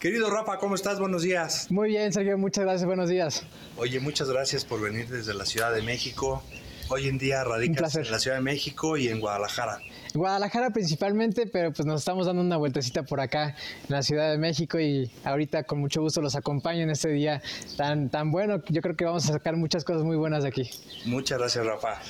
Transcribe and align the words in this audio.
Querido 0.00 0.30
Rafa, 0.30 0.56
¿cómo 0.56 0.76
estás? 0.76 0.98
Buenos 0.98 1.20
días. 1.20 1.70
Muy 1.70 1.90
bien, 1.90 2.10
Sergio, 2.10 2.38
muchas 2.38 2.64
gracias, 2.64 2.86
buenos 2.86 3.10
días. 3.10 3.44
Oye, 3.76 4.00
muchas 4.00 4.30
gracias 4.30 4.64
por 4.64 4.80
venir 4.80 5.06
desde 5.06 5.34
la 5.34 5.44
Ciudad 5.44 5.74
de 5.74 5.82
México. 5.82 6.42
Hoy 6.88 7.06
en 7.06 7.18
día 7.18 7.44
radicas 7.44 7.96
en 7.96 8.10
la 8.10 8.18
Ciudad 8.18 8.38
de 8.38 8.42
México 8.42 8.96
y 8.96 9.08
en 9.08 9.20
Guadalajara. 9.20 9.78
Guadalajara 10.14 10.70
principalmente, 10.70 11.46
pero 11.46 11.70
pues 11.74 11.84
nos 11.84 12.00
estamos 12.00 12.26
dando 12.26 12.40
una 12.40 12.56
vueltecita 12.56 13.02
por 13.02 13.20
acá 13.20 13.48
en 13.50 13.90
la 13.90 14.02
Ciudad 14.02 14.30
de 14.30 14.38
México 14.38 14.80
y 14.80 15.10
ahorita 15.22 15.64
con 15.64 15.80
mucho 15.80 16.00
gusto 16.00 16.22
los 16.22 16.34
acompaño 16.34 16.80
en 16.80 16.90
este 16.90 17.10
día 17.10 17.42
tan, 17.76 18.08
tan 18.08 18.30
bueno. 18.30 18.62
Yo 18.70 18.80
creo 18.80 18.96
que 18.96 19.04
vamos 19.04 19.28
a 19.28 19.34
sacar 19.34 19.56
muchas 19.56 19.84
cosas 19.84 20.02
muy 20.02 20.16
buenas 20.16 20.44
de 20.44 20.48
aquí. 20.48 20.70
Muchas 21.04 21.38
gracias, 21.38 21.66
Rafa. 21.66 22.00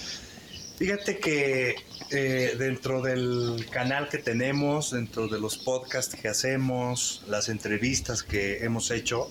Fíjate 0.81 1.19
que 1.19 1.75
eh, 2.11 2.57
dentro 2.59 3.03
del 3.03 3.67
canal 3.71 4.09
que 4.09 4.17
tenemos, 4.17 4.93
dentro 4.93 5.29
de 5.29 5.39
los 5.39 5.59
podcasts 5.59 6.15
que 6.15 6.27
hacemos, 6.27 7.23
las 7.29 7.51
entrevistas 7.51 8.23
que 8.23 8.65
hemos 8.65 8.91
hecho, 8.91 9.31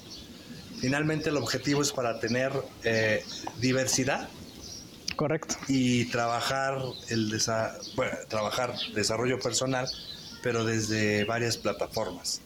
finalmente 0.80 1.30
el 1.30 1.38
objetivo 1.38 1.82
es 1.82 1.92
para 1.92 2.20
tener 2.20 2.52
eh, 2.84 3.26
diversidad. 3.60 4.30
Correcto. 5.16 5.56
Y 5.68 6.06
trabajar 6.12 6.84
el 7.08 7.36
trabajar 8.28 8.76
desarrollo 8.94 9.40
personal, 9.40 9.90
pero 10.44 10.66
desde 10.66 11.24
varias 11.24 11.58
plataformas. 11.58 12.42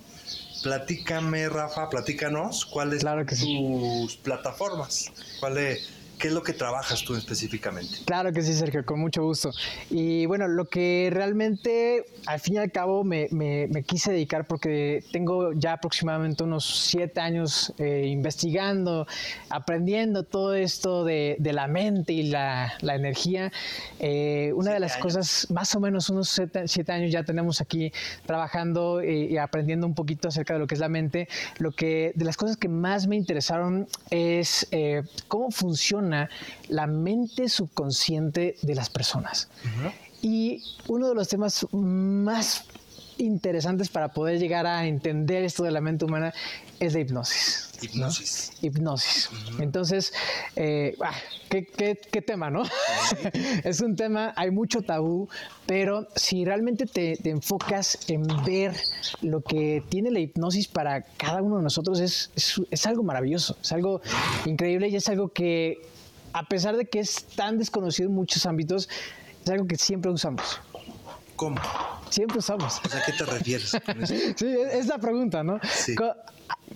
Platícame, 0.64 1.50
Rafa, 1.50 1.90
platícanos 1.90 2.66
cuáles 2.66 3.02
son 3.02 3.26
tus 3.26 4.16
plataformas. 4.16 5.12
¿Cuál 5.42 5.58
es, 5.58 5.90
¿Qué 6.20 6.28
es 6.30 6.34
lo 6.34 6.44
que 6.44 6.54
trabajas 6.54 7.04
tú 7.04 7.16
específicamente? 7.16 7.98
Claro 8.06 8.32
que 8.32 8.42
sí, 8.42 8.54
Sergio, 8.54 8.86
con 8.86 9.00
mucho 9.00 9.24
gusto. 9.24 9.52
Y 9.90 10.26
bueno, 10.26 10.48
lo 10.48 10.66
que 10.66 11.10
realmente 11.12 12.06
al 12.26 12.40
fin 12.40 12.56
y 12.56 12.58
al 12.58 12.72
cabo 12.72 13.04
me, 13.04 13.28
quise 13.86 14.12
dedicar 14.12 14.48
porque 14.48 15.04
tengo 15.12 15.54
ya 15.54 15.74
aproximadamente 15.74 16.44
unos 16.44 16.88
siete 16.90 17.20
años 17.20 17.74
eh, 17.78 18.08
investigando, 18.08 19.08
aprendiendo 19.50 20.24
todo 20.24 20.54
esto 20.54 21.04
de, 21.04 21.38
la 21.40 21.68
mente 21.68 22.14
y 22.14 22.24
la, 22.24 22.74
energía. 22.82 23.52
Eh, 24.00 24.54
una 24.56 24.72
de 24.72 24.80
las 24.80 24.98
cosas, 24.98 25.48
más 25.52 25.76
o 25.76 25.80
menos 25.80 26.10
unos 26.10 26.30
siete, 26.30 26.92
años 26.92 27.12
ya 27.12 27.24
tenemos 27.24 27.60
aquí 27.60 27.92
trabajando 28.26 29.02
eh, 29.02 29.28
y 29.32 29.38
aprendiendo 29.38 29.88
un 29.88 29.96
poquito 29.96 30.28
acerca 30.28 30.54
de 30.54 30.60
lo 30.60 30.68
que 30.68 30.76
es 30.76 30.80
la 30.80 30.90
mente. 30.90 31.28
Lo 31.58 31.72
que 31.72 32.12
de 32.16 32.26
las 32.26 32.38
cosas 32.38 32.58
que 32.58 32.70
más 32.70 33.08
me 33.08 33.16
interesaron 33.16 33.88
es 34.10 34.68
cómo 35.28 35.52
funciona 35.52 36.03
la 36.10 36.88
mente 36.88 37.50
subconsciente 37.50 38.56
de 38.62 38.76
las 38.76 38.90
personas. 38.90 39.50
Y 40.22 40.64
uno 40.88 41.10
de 41.10 41.16
los 41.16 41.28
temas 41.28 41.68
más 41.72 42.66
interesantes 43.18 43.90
para 43.90 44.10
poder 44.10 44.40
llegar 44.40 44.66
a 44.66 44.86
entender 44.86 45.44
esto 45.44 45.64
de 45.64 45.72
la 45.72 45.82
mente 45.82 46.06
humana 46.06 46.34
es 46.80 46.94
la 46.94 47.00
hipnosis. 47.00 47.70
Hipnosis. 47.82 48.52
Hipnosis. 48.62 49.30
Entonces, 49.60 50.14
eh, 50.56 50.96
ah, 51.02 51.14
¿qué, 51.50 52.24
tema, 52.26 52.50
¿no? 52.50 52.64
es 53.64 53.82
un 53.82 53.96
tema, 53.96 54.34
hay 54.36 54.52
mucho 54.52 54.82
tabú, 54.82 55.28
pero 55.66 56.08
si 56.16 56.46
realmente 56.46 56.86
te, 56.86 57.18
enfocas 57.30 58.10
en 58.10 58.24
ver 58.46 58.74
lo 59.22 59.42
que 59.42 59.84
tiene 59.90 60.12
la 60.12 60.20
hipnosis 60.20 60.68
para 60.68 61.04
cada 61.04 61.42
uno 61.42 61.58
de 61.58 61.64
nosotros, 61.64 62.00
es, 62.00 62.32
es 62.36 62.86
algo 62.86 63.04
maravilloso, 63.04 63.58
es 63.62 63.72
algo 63.72 64.02
increíble 64.46 64.88
y 64.88 64.96
es 64.96 65.08
algo 65.10 65.30
que 65.30 65.93
a 66.34 66.44
pesar 66.44 66.76
de 66.76 66.86
que 66.86 67.00
es 67.00 67.24
tan 67.36 67.58
desconocido 67.58 68.10
en 68.10 68.16
muchos 68.16 68.46
ámbitos, 68.46 68.90
es 69.44 69.50
algo 69.50 69.68
que 69.68 69.78
siempre 69.78 70.12
usamos. 70.12 70.60
¿Cómo? 71.44 71.60
Siempre 72.10 72.38
usamos. 72.38 72.80
¿A 72.86 73.04
qué 73.06 73.12
te 73.12 73.26
refieres? 73.26 73.72
sí, 74.38 74.56
es 74.72 74.88
la 74.88 74.98
pregunta, 74.98 75.44
¿no? 75.44 75.60
Sí. 75.64 75.94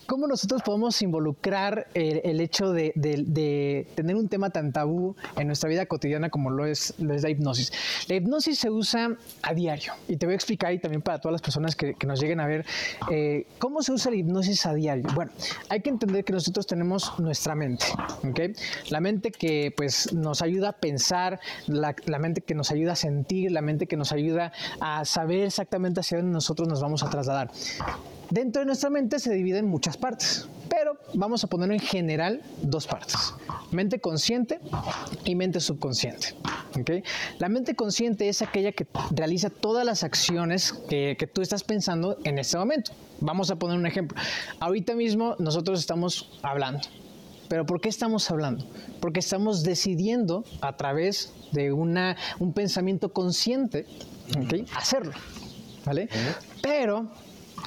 ¿Cómo 0.06 0.28
nosotros 0.28 0.62
podemos 0.62 1.02
involucrar 1.02 1.88
el, 1.94 2.40
hecho 2.40 2.72
de, 2.72 3.88
tener 3.96 4.16
un 4.16 4.30
tema 4.30 4.50
tan 4.50 4.72
tabú 4.72 5.16
en 5.36 5.48
nuestra 5.48 5.70
vida 5.70 5.86
cotidiana 5.86 6.30
como 6.30 6.50
lo 6.50 6.66
es, 6.66 6.94
la 6.98 7.30
hipnosis? 7.30 7.72
La 8.08 8.16
hipnosis 8.16 8.60
se 8.60 8.70
usa 8.70 9.18
a 9.42 9.54
diario 9.54 9.94
y 10.08 10.18
te 10.18 10.26
voy 10.26 10.34
a 10.34 10.36
explicar 10.36 10.74
y 10.74 10.80
también 10.80 11.02
para 11.02 11.20
todas 11.20 11.34
las 11.34 11.42
personas 11.42 11.76
que, 11.76 11.96
nos 12.08 12.22
lleguen 12.22 12.40
a 12.40 12.48
ver 12.48 12.66
eh, 13.12 13.48
cómo 13.60 13.82
se 13.82 13.92
usa 13.92 14.12
la 14.12 14.18
hipnosis 14.18 14.66
a 14.66 14.74
diario. 14.74 15.06
Bueno, 15.14 15.32
hay 15.68 15.82
que 15.82 15.90
entender 15.90 16.24
que 16.24 16.32
nosotros 16.32 16.66
tenemos 16.66 17.20
nuestra 17.20 17.54
mente, 17.54 17.86
¿ok? 18.24 18.40
La 18.90 19.02
mente 19.02 19.32
que 19.32 19.74
pues 19.76 20.14
nos 20.14 20.42
ayuda 20.42 20.70
a 20.70 20.74
pensar, 20.74 21.40
la, 21.66 21.94
la 22.06 22.20
mente 22.20 22.42
que 22.42 22.56
nos 22.56 22.72
ayuda 22.72 22.94
a 22.94 22.96
sentir, 22.96 23.52
la 23.52 23.62
mente 23.62 23.88
que 23.88 23.98
nos 23.98 24.14
ayuda 24.14 24.54
a 24.80 25.06
saber 25.06 25.42
exactamente 25.42 26.00
hacia 26.00 26.18
dónde 26.18 26.34
nosotros 26.34 26.68
nos 26.68 26.82
vamos 26.82 27.04
a 27.04 27.10
trasladar. 27.10 27.52
Dentro 28.30 28.60
de 28.60 28.66
nuestra 28.66 28.90
mente 28.90 29.20
se 29.20 29.34
divide 29.34 29.60
en 29.60 29.68
muchas 29.68 29.96
partes, 29.96 30.50
pero 30.70 30.98
vamos 31.14 31.44
a 31.46 31.48
poner 31.48 31.72
en 31.72 31.80
general 31.80 32.42
dos 32.62 32.86
partes, 32.86 33.34
mente 33.72 34.00
consciente 34.00 34.60
y 35.24 35.36
mente 35.36 35.62
subconsciente. 35.62 36.36
¿okay? 36.78 37.04
La 37.40 37.48
mente 37.48 37.76
consciente 37.76 38.28
es 38.28 38.42
aquella 38.42 38.74
que 38.74 38.86
realiza 39.12 39.50
todas 39.50 39.86
las 39.86 40.04
acciones 40.04 40.74
que, 40.74 41.16
que 41.18 41.26
tú 41.26 41.42
estás 41.42 41.64
pensando 41.64 42.18
en 42.26 42.38
este 42.38 42.58
momento. 42.58 42.92
Vamos 43.22 43.50
a 43.50 43.56
poner 43.56 43.78
un 43.78 43.88
ejemplo. 43.88 44.22
Ahorita 44.60 44.94
mismo 44.94 45.36
nosotros 45.40 45.80
estamos 45.80 46.38
hablando. 46.44 46.82
¿Pero 47.48 47.66
por 47.66 47.80
qué 47.80 47.88
estamos 47.88 48.30
hablando? 48.30 48.66
Porque 49.00 49.20
estamos 49.20 49.64
decidiendo 49.64 50.44
a 50.62 50.76
través 50.76 51.34
de 51.54 51.72
una, 51.72 52.18
un 52.40 52.52
pensamiento 52.52 53.14
consciente 53.14 53.86
¿okay? 54.36 54.66
hacerlo. 54.76 55.14
¿Vale? 55.86 56.10
Pero 56.62 57.10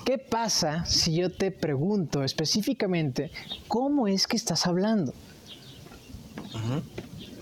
¿Qué 0.04 0.18
pasa 0.18 0.84
si 0.86 1.14
yo 1.14 1.30
te 1.30 1.50
pregunto 1.50 2.22
específicamente 2.22 3.30
cómo 3.68 4.06
es 4.06 4.26
que 4.26 4.36
estás 4.36 4.66
hablando? 4.66 5.12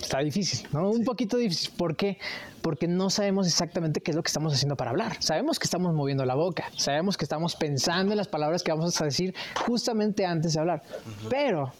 Está 0.00 0.20
difícil, 0.20 0.66
¿no? 0.72 0.90
Un 0.90 1.04
poquito 1.04 1.36
difícil. 1.36 1.70
¿Por 1.76 1.96
qué? 1.96 2.18
Porque 2.62 2.88
no 2.88 3.10
sabemos 3.10 3.46
exactamente 3.46 4.00
qué 4.00 4.10
es 4.10 4.16
lo 4.16 4.22
que 4.22 4.28
estamos 4.28 4.52
haciendo 4.52 4.76
para 4.76 4.90
hablar. 4.90 5.16
Sabemos 5.20 5.58
que 5.58 5.64
estamos 5.64 5.94
moviendo 5.94 6.24
la 6.24 6.34
boca, 6.34 6.70
sabemos 6.76 7.16
que 7.16 7.24
estamos 7.24 7.54
pensando 7.56 8.12
en 8.12 8.18
las 8.18 8.28
palabras 8.28 8.62
que 8.62 8.72
vamos 8.72 9.00
a 9.00 9.04
decir 9.04 9.34
justamente 9.66 10.26
antes 10.26 10.54
de 10.54 10.60
hablar. 10.60 10.82
Pero, 11.28 11.72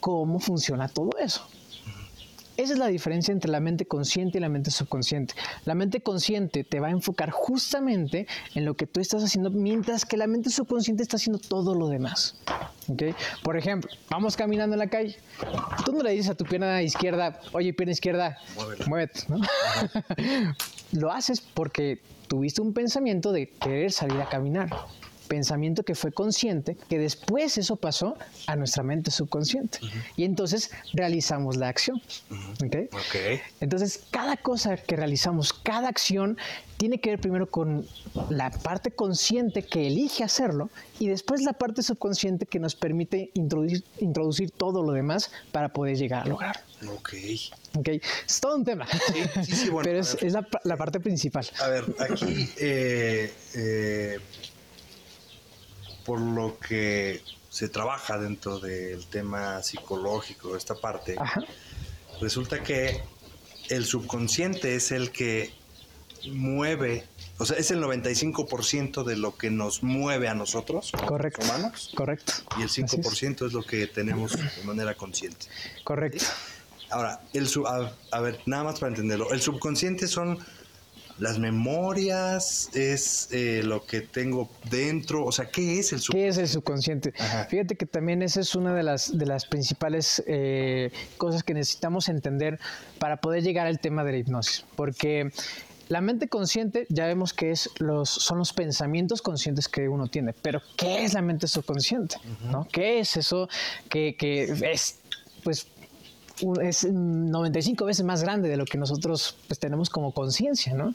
¿cómo 0.00 0.38
funciona 0.38 0.88
todo 0.88 1.10
eso? 1.18 1.46
Esa 2.56 2.72
es 2.74 2.78
la 2.78 2.86
diferencia 2.86 3.32
entre 3.32 3.50
la 3.50 3.60
mente 3.60 3.86
consciente 3.86 4.38
y 4.38 4.40
la 4.40 4.48
mente 4.48 4.70
subconsciente. 4.70 5.34
La 5.64 5.74
mente 5.74 6.00
consciente 6.00 6.62
te 6.62 6.78
va 6.78 6.88
a 6.88 6.90
enfocar 6.90 7.30
justamente 7.30 8.26
en 8.54 8.64
lo 8.64 8.74
que 8.74 8.86
tú 8.86 9.00
estás 9.00 9.24
haciendo, 9.24 9.50
mientras 9.50 10.04
que 10.04 10.16
la 10.16 10.26
mente 10.26 10.50
subconsciente 10.50 11.02
está 11.02 11.16
haciendo 11.16 11.38
todo 11.38 11.74
lo 11.74 11.88
demás. 11.88 12.36
¿Okay? 12.88 13.14
Por 13.42 13.56
ejemplo, 13.56 13.90
vamos 14.08 14.36
caminando 14.36 14.74
en 14.74 14.78
la 14.78 14.88
calle. 14.88 15.16
Tú 15.84 15.92
no 15.92 16.02
le 16.02 16.12
dices 16.12 16.30
a 16.30 16.34
tu 16.34 16.44
pierna 16.44 16.80
izquierda, 16.82 17.40
oye, 17.52 17.72
pierna 17.72 17.92
izquierda, 17.92 18.38
muévete. 18.86 19.20
¿no? 19.28 19.40
lo 20.92 21.10
haces 21.10 21.40
porque 21.40 22.00
tuviste 22.28 22.60
un 22.60 22.72
pensamiento 22.72 23.32
de 23.32 23.48
querer 23.48 23.90
salir 23.90 24.20
a 24.20 24.28
caminar 24.28 24.70
pensamiento 25.28 25.82
que 25.82 25.94
fue 25.94 26.12
consciente, 26.12 26.76
que 26.88 26.98
después 26.98 27.58
eso 27.58 27.76
pasó 27.76 28.16
a 28.46 28.56
nuestra 28.56 28.82
mente 28.82 29.10
subconsciente. 29.10 29.78
Y 30.16 30.24
entonces 30.24 30.70
realizamos 30.92 31.56
la 31.56 31.68
acción. 31.68 32.00
Entonces, 33.60 34.04
cada 34.10 34.36
cosa 34.36 34.76
que 34.76 34.96
realizamos, 34.96 35.52
cada 35.52 35.88
acción, 35.88 36.36
tiene 36.76 37.00
que 37.00 37.10
ver 37.10 37.20
primero 37.20 37.50
con 37.50 37.86
la 38.30 38.50
parte 38.50 38.90
consciente 38.90 39.62
que 39.62 39.86
elige 39.86 40.24
hacerlo 40.24 40.70
y 40.98 41.08
después 41.08 41.42
la 41.42 41.52
parte 41.52 41.82
subconsciente 41.82 42.46
que 42.46 42.58
nos 42.58 42.74
permite 42.74 43.30
introducir, 43.34 43.84
introducir 43.98 44.50
todo 44.50 44.82
lo 44.82 44.92
demás 44.92 45.30
para 45.52 45.72
poder 45.72 45.96
llegar 45.96 46.24
a 46.24 46.26
lograr. 46.26 46.64
Ok. 46.88 47.14
Ok, 47.76 47.88
es 47.88 48.40
todo 48.40 48.56
un 48.56 48.64
tema. 48.64 48.86
Sí, 48.86 49.54
sí, 49.54 49.70
bueno, 49.70 49.84
Pero 49.84 50.00
es, 50.00 50.32
la, 50.64 50.76
parte 50.76 51.00
principal. 51.00 51.46
A 51.60 51.68
ver, 51.68 51.84
aquí 51.98 52.48
eh, 52.58 53.32
eh, 53.54 54.18
por 56.04 56.20
lo 56.20 56.58
que 56.58 57.22
se 57.50 57.68
trabaja 57.68 58.18
dentro 58.18 58.58
del 58.58 59.06
tema 59.06 59.62
psicológico, 59.62 60.56
esta 60.56 60.74
parte, 60.74 61.16
resulta 62.20 62.62
que 62.62 63.02
el 63.68 63.84
subconsciente 63.84 64.74
es 64.74 64.90
el 64.92 65.10
que 65.10 65.54
mueve, 66.32 67.04
o 67.38 67.46
sea, 67.46 67.56
es 67.56 67.70
el 67.70 67.82
95% 67.82 69.04
de 69.04 69.16
lo 69.16 69.36
que 69.36 69.50
nos 69.50 69.82
mueve 69.82 70.28
a 70.28 70.34
nosotros, 70.34 70.92
Correcto. 71.06 71.40
los 71.42 71.50
humanos. 71.50 71.92
Correcto. 71.94 72.32
Y 72.58 72.62
el 72.62 72.68
5% 72.68 73.46
es. 73.46 73.52
lo 73.52 73.62
que 73.62 73.86
tenemos 73.86 74.32
de 74.32 74.64
manera 74.64 74.94
consciente. 74.94 75.46
Correcto. 75.84 76.24
Ahora, 76.90 77.20
el 77.32 77.48
a 78.12 78.20
ver, 78.20 78.40
nada 78.46 78.64
más 78.64 78.78
para 78.80 78.90
entenderlo, 78.90 79.32
el 79.32 79.40
subconsciente 79.40 80.06
son 80.06 80.38
las 81.18 81.38
memorias, 81.38 82.70
es 82.74 83.28
eh, 83.30 83.62
lo 83.64 83.84
que 83.86 84.00
tengo 84.00 84.50
dentro, 84.70 85.24
o 85.24 85.32
sea, 85.32 85.46
¿qué 85.46 85.78
es 85.78 85.92
el 85.92 86.00
subconsciente? 86.00 86.18
¿Qué 86.18 86.28
es 86.28 86.38
el 86.38 86.48
subconsciente? 86.48 87.14
Fíjate 87.48 87.76
que 87.76 87.86
también 87.86 88.22
esa 88.22 88.40
es 88.40 88.54
una 88.54 88.74
de 88.74 88.82
las, 88.82 89.16
de 89.16 89.26
las 89.26 89.46
principales 89.46 90.22
eh, 90.26 90.90
cosas 91.16 91.42
que 91.42 91.54
necesitamos 91.54 92.08
entender 92.08 92.58
para 92.98 93.18
poder 93.18 93.42
llegar 93.42 93.66
al 93.66 93.78
tema 93.78 94.04
de 94.04 94.12
la 94.12 94.18
hipnosis, 94.18 94.64
porque 94.76 95.30
la 95.88 96.00
mente 96.00 96.28
consciente 96.28 96.86
ya 96.88 97.06
vemos 97.06 97.32
que 97.32 97.50
es 97.50 97.70
los, 97.78 98.08
son 98.08 98.38
los 98.38 98.52
pensamientos 98.52 99.22
conscientes 99.22 99.68
que 99.68 99.88
uno 99.88 100.08
tiene, 100.08 100.32
pero 100.32 100.62
¿qué 100.76 101.04
es 101.04 101.14
la 101.14 101.22
mente 101.22 101.46
subconsciente? 101.46 102.16
¿no? 102.50 102.66
¿Qué 102.72 103.00
es 103.00 103.16
eso 103.16 103.48
que, 103.88 104.16
que 104.16 104.44
es, 104.72 104.98
pues, 105.42 105.66
es 106.62 106.84
95 106.84 107.84
veces 107.84 108.04
más 108.04 108.22
grande 108.22 108.48
de 108.48 108.56
lo 108.56 108.64
que 108.64 108.78
nosotros 108.78 109.36
pues, 109.46 109.58
tenemos 109.58 109.90
como 109.90 110.12
conciencia, 110.12 110.74
¿no? 110.74 110.94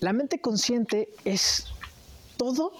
La 0.00 0.12
mente 0.12 0.40
consciente 0.40 1.08
es 1.24 1.66
todo 2.36 2.72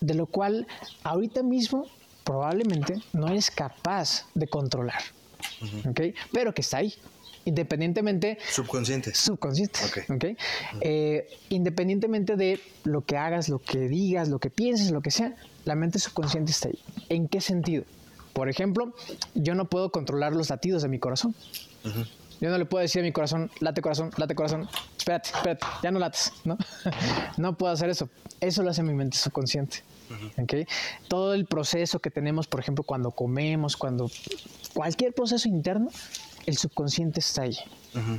de 0.00 0.14
lo 0.14 0.26
cual 0.26 0.66
ahorita 1.04 1.42
mismo 1.42 1.86
probablemente 2.24 3.00
no 3.12 3.28
eres 3.28 3.50
capaz 3.50 4.26
de 4.34 4.48
controlar. 4.48 5.00
Pero 6.32 6.52
que 6.52 6.60
está 6.60 6.78
ahí, 6.78 6.94
independientemente... 7.44 8.38
Subconsciente. 8.50 9.14
Subconsciente. 9.14 9.80
Okay. 10.08 10.36
Eh, 10.80 11.28
independientemente 11.48 12.36
de 12.36 12.60
lo 12.84 13.04
que 13.04 13.16
hagas, 13.16 13.48
lo 13.48 13.60
que 13.60 13.88
digas, 13.88 14.28
lo 14.28 14.38
que 14.38 14.50
pienses, 14.50 14.90
lo 14.90 15.00
que 15.00 15.10
sea, 15.10 15.36
la 15.64 15.76
mente 15.76 15.98
subconsciente 15.98 16.50
está 16.50 16.68
ahí. 16.68 16.78
¿En 17.08 17.28
qué 17.28 17.40
sentido? 17.40 17.84
Por 18.36 18.50
ejemplo, 18.50 18.92
yo 19.34 19.54
no 19.54 19.64
puedo 19.64 19.90
controlar 19.90 20.34
los 20.34 20.50
latidos 20.50 20.82
de 20.82 20.88
mi 20.88 20.98
corazón. 20.98 21.34
Yo 22.38 22.50
no 22.50 22.58
le 22.58 22.66
puedo 22.66 22.82
decir 22.82 23.00
a 23.00 23.02
mi 23.02 23.10
corazón, 23.10 23.50
late 23.60 23.80
corazón, 23.80 24.10
late 24.18 24.34
corazón, 24.34 24.68
espérate, 24.94 25.30
espérate, 25.34 25.66
ya 25.82 25.90
no 25.90 25.98
lates, 25.98 26.34
¿no? 26.44 26.58
no 27.38 27.56
puedo 27.56 27.72
hacer 27.72 27.88
eso. 27.88 28.10
Eso 28.38 28.62
lo 28.62 28.68
hace 28.68 28.82
mi 28.82 28.92
mente 28.92 29.16
subconsciente. 29.16 29.78
¿okay? 30.36 30.66
Todo 31.08 31.32
el 31.32 31.46
proceso 31.46 31.98
que 32.00 32.10
tenemos, 32.10 32.46
por 32.46 32.60
ejemplo, 32.60 32.84
cuando 32.84 33.10
comemos, 33.10 33.74
cuando 33.74 34.10
cualquier 34.74 35.14
proceso 35.14 35.48
interno, 35.48 35.88
el 36.44 36.58
subconsciente 36.58 37.20
está 37.20 37.40
ahí 37.40 37.56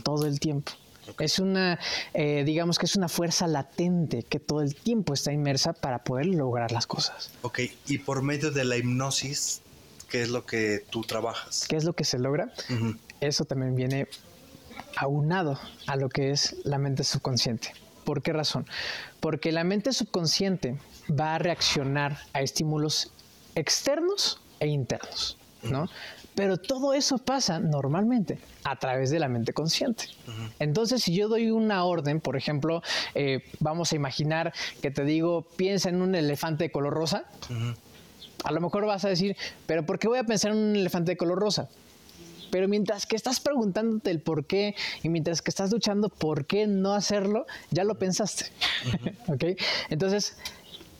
todo 0.01 0.25
el 0.25 0.39
tiempo. 0.39 0.71
Es 1.19 1.37
una, 1.37 1.79
eh, 2.15 2.41
digamos 2.43 2.79
que 2.79 2.87
es 2.87 2.95
una 2.95 3.07
fuerza 3.07 3.45
latente 3.45 4.23
que 4.23 4.39
todo 4.39 4.63
el 4.63 4.73
tiempo 4.73 5.13
está 5.13 5.31
inmersa 5.31 5.73
para 5.73 6.03
poder 6.03 6.25
lograr 6.25 6.71
las 6.71 6.87
cosas. 6.87 7.29
Ok, 7.43 7.59
y 7.85 7.99
por 7.99 8.23
medio 8.23 8.49
de 8.49 8.65
la 8.65 8.77
hipnosis, 8.77 9.61
¿qué 10.09 10.21
es 10.21 10.29
lo 10.29 10.45
que 10.45 10.83
tú 10.89 11.01
trabajas? 11.01 11.65
¿Qué 11.67 11.75
es 11.75 11.83
lo 11.83 11.93
que 11.93 12.03
se 12.03 12.19
logra? 12.19 12.51
Eso 13.19 13.45
también 13.45 13.75
viene 13.75 14.07
aunado 14.95 15.59
a 15.87 15.95
lo 15.95 16.09
que 16.09 16.31
es 16.31 16.55
la 16.63 16.77
mente 16.77 17.03
subconsciente. 17.03 17.73
¿Por 18.03 18.21
qué 18.21 18.33
razón? 18.33 18.65
Porque 19.19 19.51
la 19.51 19.63
mente 19.63 19.91
subconsciente 19.91 20.77
va 21.09 21.35
a 21.35 21.39
reaccionar 21.39 22.17
a 22.33 22.41
estímulos 22.41 23.11
externos 23.55 24.39
e 24.59 24.67
internos, 24.67 25.37
¿no? 25.63 25.87
Pero 26.35 26.57
todo 26.57 26.93
eso 26.93 27.17
pasa 27.17 27.59
normalmente 27.59 28.37
a 28.63 28.75
través 28.77 29.09
de 29.09 29.17
la 29.17 29.27
mente 29.27 29.53
consciente. 29.53 30.05
Entonces, 30.59 31.01
si 31.03 31.15
yo 31.15 31.27
doy 31.27 31.49
una 31.49 31.83
orden, 31.83 32.21
por 32.21 32.37
ejemplo, 32.37 32.83
eh, 33.15 33.43
vamos 33.59 33.91
a 33.91 33.95
imaginar 33.95 34.53
que 34.81 34.91
te 34.91 35.03
digo, 35.03 35.47
piensa 35.55 35.89
en 35.89 36.01
un 36.01 36.13
elefante 36.13 36.65
de 36.65 36.71
color 36.71 36.93
rosa, 36.93 37.25
a 38.43 38.51
lo 38.51 38.61
mejor 38.61 38.85
vas 38.85 39.05
a 39.05 39.09
decir, 39.09 39.35
pero 39.65 39.85
¿por 39.85 39.99
qué 39.99 40.07
voy 40.07 40.19
a 40.19 40.23
pensar 40.23 40.51
en 40.51 40.57
un 40.57 40.75
elefante 40.75 41.11
de 41.11 41.17
color 41.17 41.39
rosa? 41.39 41.69
Pero 42.51 42.67
mientras 42.67 43.05
que 43.05 43.15
estás 43.15 43.39
preguntándote 43.39 44.09
el 44.09 44.21
por 44.21 44.45
qué 44.45 44.75
y 45.03 45.09
mientras 45.09 45.41
que 45.41 45.51
estás 45.51 45.71
luchando 45.71 46.09
por 46.09 46.45
qué 46.45 46.65
no 46.65 46.93
hacerlo, 46.93 47.45
ya 47.71 47.83
lo 47.83 47.95
pensaste. 47.95 48.45
Entonces, 49.89 50.37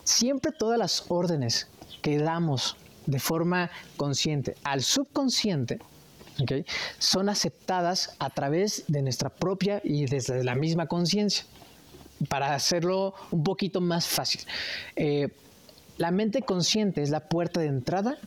siempre 0.03 0.51
todas 0.51 0.77
las 0.77 1.05
órdenes 1.07 1.67
que 2.01 2.17
damos 2.17 2.75
de 3.05 3.19
forma 3.19 3.71
consciente 3.95 4.55
al 4.63 4.83
subconsciente, 4.83 5.79
son 6.99 7.29
aceptadas 7.29 8.15
a 8.19 8.29
través 8.29 8.83
de 8.87 9.01
nuestra 9.01 9.29
propia 9.29 9.81
y 9.83 10.05
desde 10.05 10.43
la 10.43 10.55
misma 10.55 10.87
conciencia. 10.87 11.45
Para 12.29 12.53
hacerlo 12.53 13.13
un 13.31 13.43
poquito 13.43 13.79
más 13.79 14.07
fácil. 14.07 14.41
Eh, 14.95 15.29
la 15.97 16.11
mente 16.11 16.41
consciente 16.41 17.01
es 17.01 17.09
la 17.09 17.21
puerta 17.21 17.59
de 17.59 17.67
entrada 17.67 18.17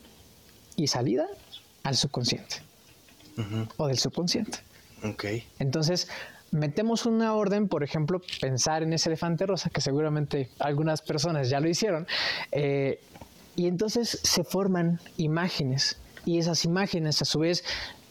y 0.75 0.87
salida 0.87 1.27
al 1.83 1.95
subconsciente 1.95 2.57
o 3.77 3.87
del 3.87 3.97
subconsciente. 3.97 4.59
Entonces, 5.59 6.07
metemos 6.51 7.05
una 7.05 7.33
orden, 7.33 7.67
por 7.67 7.83
ejemplo, 7.83 8.21
pensar 8.39 8.83
en 8.83 8.93
ese 8.93 9.09
elefante 9.09 9.45
rosa, 9.45 9.69
que 9.69 9.81
seguramente 9.81 10.49
algunas 10.59 11.01
personas 11.01 11.49
ya 11.49 11.59
lo 11.59 11.69
hicieron, 11.69 12.07
eh, 12.51 12.99
y 13.55 13.67
entonces 13.67 14.19
se 14.23 14.43
forman 14.43 14.99
imágenes 15.17 15.97
y 16.25 16.37
esas 16.37 16.65
imágenes 16.65 17.21
a 17.21 17.25
su 17.25 17.39
vez 17.39 17.63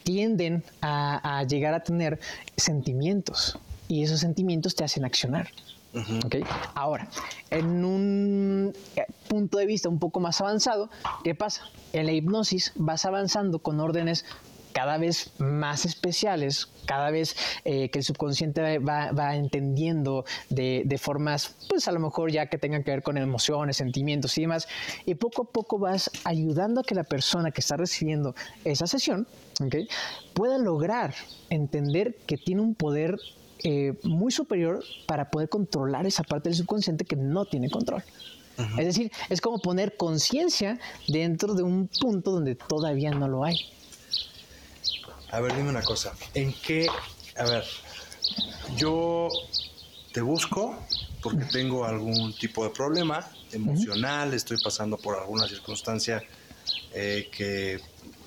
tienden 0.03 0.65
a, 0.83 1.45
llegar 1.49 1.75
a 1.75 1.83
tener 1.83 2.19
sentimientos 2.57 3.59
y 3.89 4.03
esos 4.03 4.21
sentimientos 4.21 4.75
te 4.75 4.85
hacen 4.85 5.05
accionar. 5.05 5.49
Ahora, 6.75 7.09
en 7.51 7.85
un 7.85 8.73
eh, 8.97 9.07
punto 9.29 9.59
de 9.59 9.67
vista 9.67 9.89
un 9.89 9.99
poco 9.99 10.21
más 10.21 10.41
avanzado, 10.41 10.89
¿qué 11.25 11.35
pasa? 11.35 11.65
En 11.93 12.07
la 12.07 12.13
hipnosis 12.13 12.73
vas 12.77 13.05
avanzando 13.05 13.59
con 13.59 13.81
órdenes 13.81 14.25
cada 14.73 14.99
vez 14.99 15.33
más 15.39 15.85
especiales, 15.85 16.69
cada 16.87 17.11
vez 17.11 17.37
eh, 17.65 17.91
que 17.91 17.99
el 17.99 18.05
subconsciente 18.05 18.79
va, 18.79 19.35
entendiendo 19.35 20.25
de, 20.49 20.99
formas, 21.01 21.57
pues 21.69 21.89
a 21.89 21.93
lo 21.93 22.01
mejor 22.01 22.31
ya 22.31 22.47
que 22.47 22.59
tengan 22.59 22.85
que 22.85 22.93
ver 22.93 23.03
con 23.03 23.17
emociones, 23.17 23.79
sentimientos 23.79 24.37
y 24.39 24.43
demás, 24.43 24.69
y 25.07 25.15
poco 25.15 25.43
a 25.43 25.45
poco 25.47 25.79
vas 25.79 26.11
ayudando 26.25 26.81
a 26.81 26.85
que 26.85 26.95
la 26.95 27.05
persona 27.05 27.51
que 27.51 27.61
está 27.61 27.77
recibiendo 27.77 28.35
esa 28.65 28.87
sesión 28.87 29.27
pueda 30.35 30.59
lograr 30.59 31.15
entender 31.49 32.17
que 32.27 32.37
tiene 32.37 32.63
un 32.63 32.75
poder 32.75 33.19
eh, 33.63 33.95
muy 34.03 34.33
superior 34.33 34.85
para 35.07 35.31
poder 35.31 35.49
controlar 35.49 36.07
esa 36.07 36.23
parte 36.23 36.49
del 36.49 36.57
subconsciente 36.57 37.05
que 37.05 37.17
no 37.17 37.45
tiene 37.45 37.71
control. 37.71 38.03
Es 38.77 38.85
decir, 38.85 39.11
es 39.31 39.41
como 39.41 39.59
poner 39.59 39.97
conciencia 39.97 40.79
dentro 41.09 41.55
de 41.55 41.63
un 41.63 41.89
punto 41.89 42.31
donde 42.31 42.57
todavía 42.57 43.11
no 43.11 43.27
lo 43.27 43.43
hay. 43.43 43.57
A 45.31 45.41
ver, 45.41 45.57
dime 45.57 45.71
una 45.71 45.81
cosa. 45.81 46.13
¿En 46.35 46.53
qué, 46.53 46.87
a 47.39 47.45
ver, 47.45 47.65
yo 48.77 49.31
te 50.13 50.21
busco 50.21 50.77
porque 51.23 51.45
tengo 51.45 51.85
algún 51.85 52.35
tipo 52.35 52.65
de 52.65 52.71
problema 52.71 53.27
emocional, 53.53 54.35
estoy 54.35 54.59
pasando 54.63 54.97
por 54.97 55.19
alguna 55.19 55.47
circunstancia 55.49 56.23
eh, 56.93 57.29
que 57.31 57.81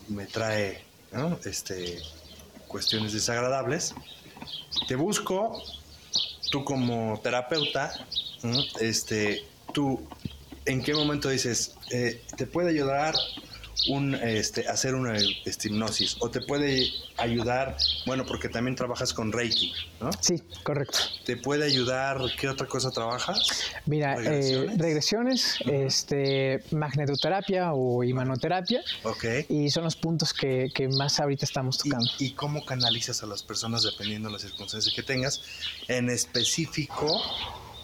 me 0.09 0.25
trae 0.25 0.83
este, 1.45 1.99
cuestiones 2.67 3.13
desagradables. 3.13 3.93
Te 4.87 4.95
busco, 4.95 5.61
tú 6.51 6.63
como 6.63 7.19
terapeuta, 7.21 7.91
este, 8.79 9.45
tú, 9.73 10.01
¿en 10.65 10.83
qué 10.83 10.93
momento 10.93 11.29
dices, 11.29 11.75
eh, 11.91 12.23
te 12.37 12.45
puede 12.45 12.69
ayudar 12.69 13.15
un, 13.89 14.15
este, 14.15 14.67
hacer 14.67 14.95
una 14.95 15.17
este, 15.45 15.67
hipnosis 15.67 16.17
o 16.19 16.29
te 16.29 16.41
puede 16.41 16.87
ayudar, 17.17 17.77
bueno, 18.05 18.25
porque 18.25 18.49
también 18.49 18.75
trabajas 18.75 19.13
con 19.13 19.31
Reiki, 19.31 19.73
¿no? 19.99 20.09
Sí, 20.19 20.41
correcto. 20.63 20.99
¿Te 21.25 21.37
puede 21.37 21.65
ayudar? 21.65 22.17
¿Qué 22.39 22.49
otra 22.49 22.67
cosa 22.67 22.91
trabajas? 22.91 23.71
Mira, 23.85 24.15
regresiones, 24.15 25.57
eh, 25.65 25.85
este, 25.87 26.63
magnetoterapia 26.71 27.73
o 27.73 28.03
imanoterapia. 28.03 28.81
Ok. 29.03 29.25
Y 29.49 29.69
son 29.69 29.83
los 29.83 29.95
puntos 29.95 30.33
que, 30.33 30.69
que 30.73 30.87
más 30.87 31.19
ahorita 31.19 31.45
estamos 31.45 31.77
tocando. 31.77 32.09
¿Y, 32.19 32.31
cómo 32.31 32.65
canalizas 32.65 33.23
a 33.23 33.27
las 33.27 33.43
personas 33.43 33.83
dependiendo 33.83 34.29
de 34.29 34.33
las 34.33 34.41
circunstancias 34.41 34.93
que 34.93 35.03
tengas? 35.03 35.41
En 35.87 36.09
específico, 36.09 37.21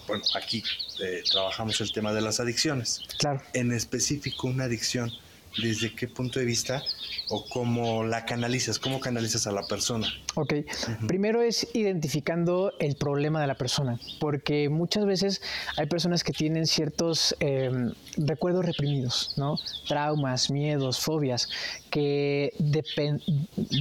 bueno, 0.07 0.23
aquí 0.35 0.63
eh, 1.01 1.23
trabajamos 1.29 1.79
el 1.81 1.91
tema 1.91 2.13
de 2.13 2.21
las 2.21 2.39
adicciones. 2.39 3.01
Claro. 3.17 3.41
En 3.53 3.71
específico, 3.71 4.47
una 4.47 4.65
adicción 4.65 5.11
desde 5.57 5.93
qué 5.95 6.07
punto 6.07 6.39
de 6.39 6.45
vista 6.45 6.83
o 7.29 7.45
cómo 7.49 8.03
la 8.03 8.25
canalizas, 8.25 8.79
cómo 8.79 8.99
canalizas 8.99 9.47
a 9.47 9.51
la 9.51 9.67
persona. 9.67 10.07
Ok, 10.41 10.53
primero 11.05 11.41
es 11.41 11.67
identificando 11.73 12.71
el 12.79 12.95
problema 12.95 13.41
de 13.41 13.47
la 13.47 13.55
persona, 13.55 13.99
porque 14.21 14.69
muchas 14.69 15.05
veces 15.05 15.41
hay 15.75 15.85
personas 15.87 16.23
que 16.23 16.31
tienen 16.31 16.65
ciertos 16.65 17.35
em, 17.41 17.91
recuerdos 18.15 18.65
reprimidos, 18.65 19.33
¿no? 19.35 19.57
Traumas, 19.89 20.49
miedos, 20.49 21.01
fobias, 21.01 21.49
que 21.89 22.53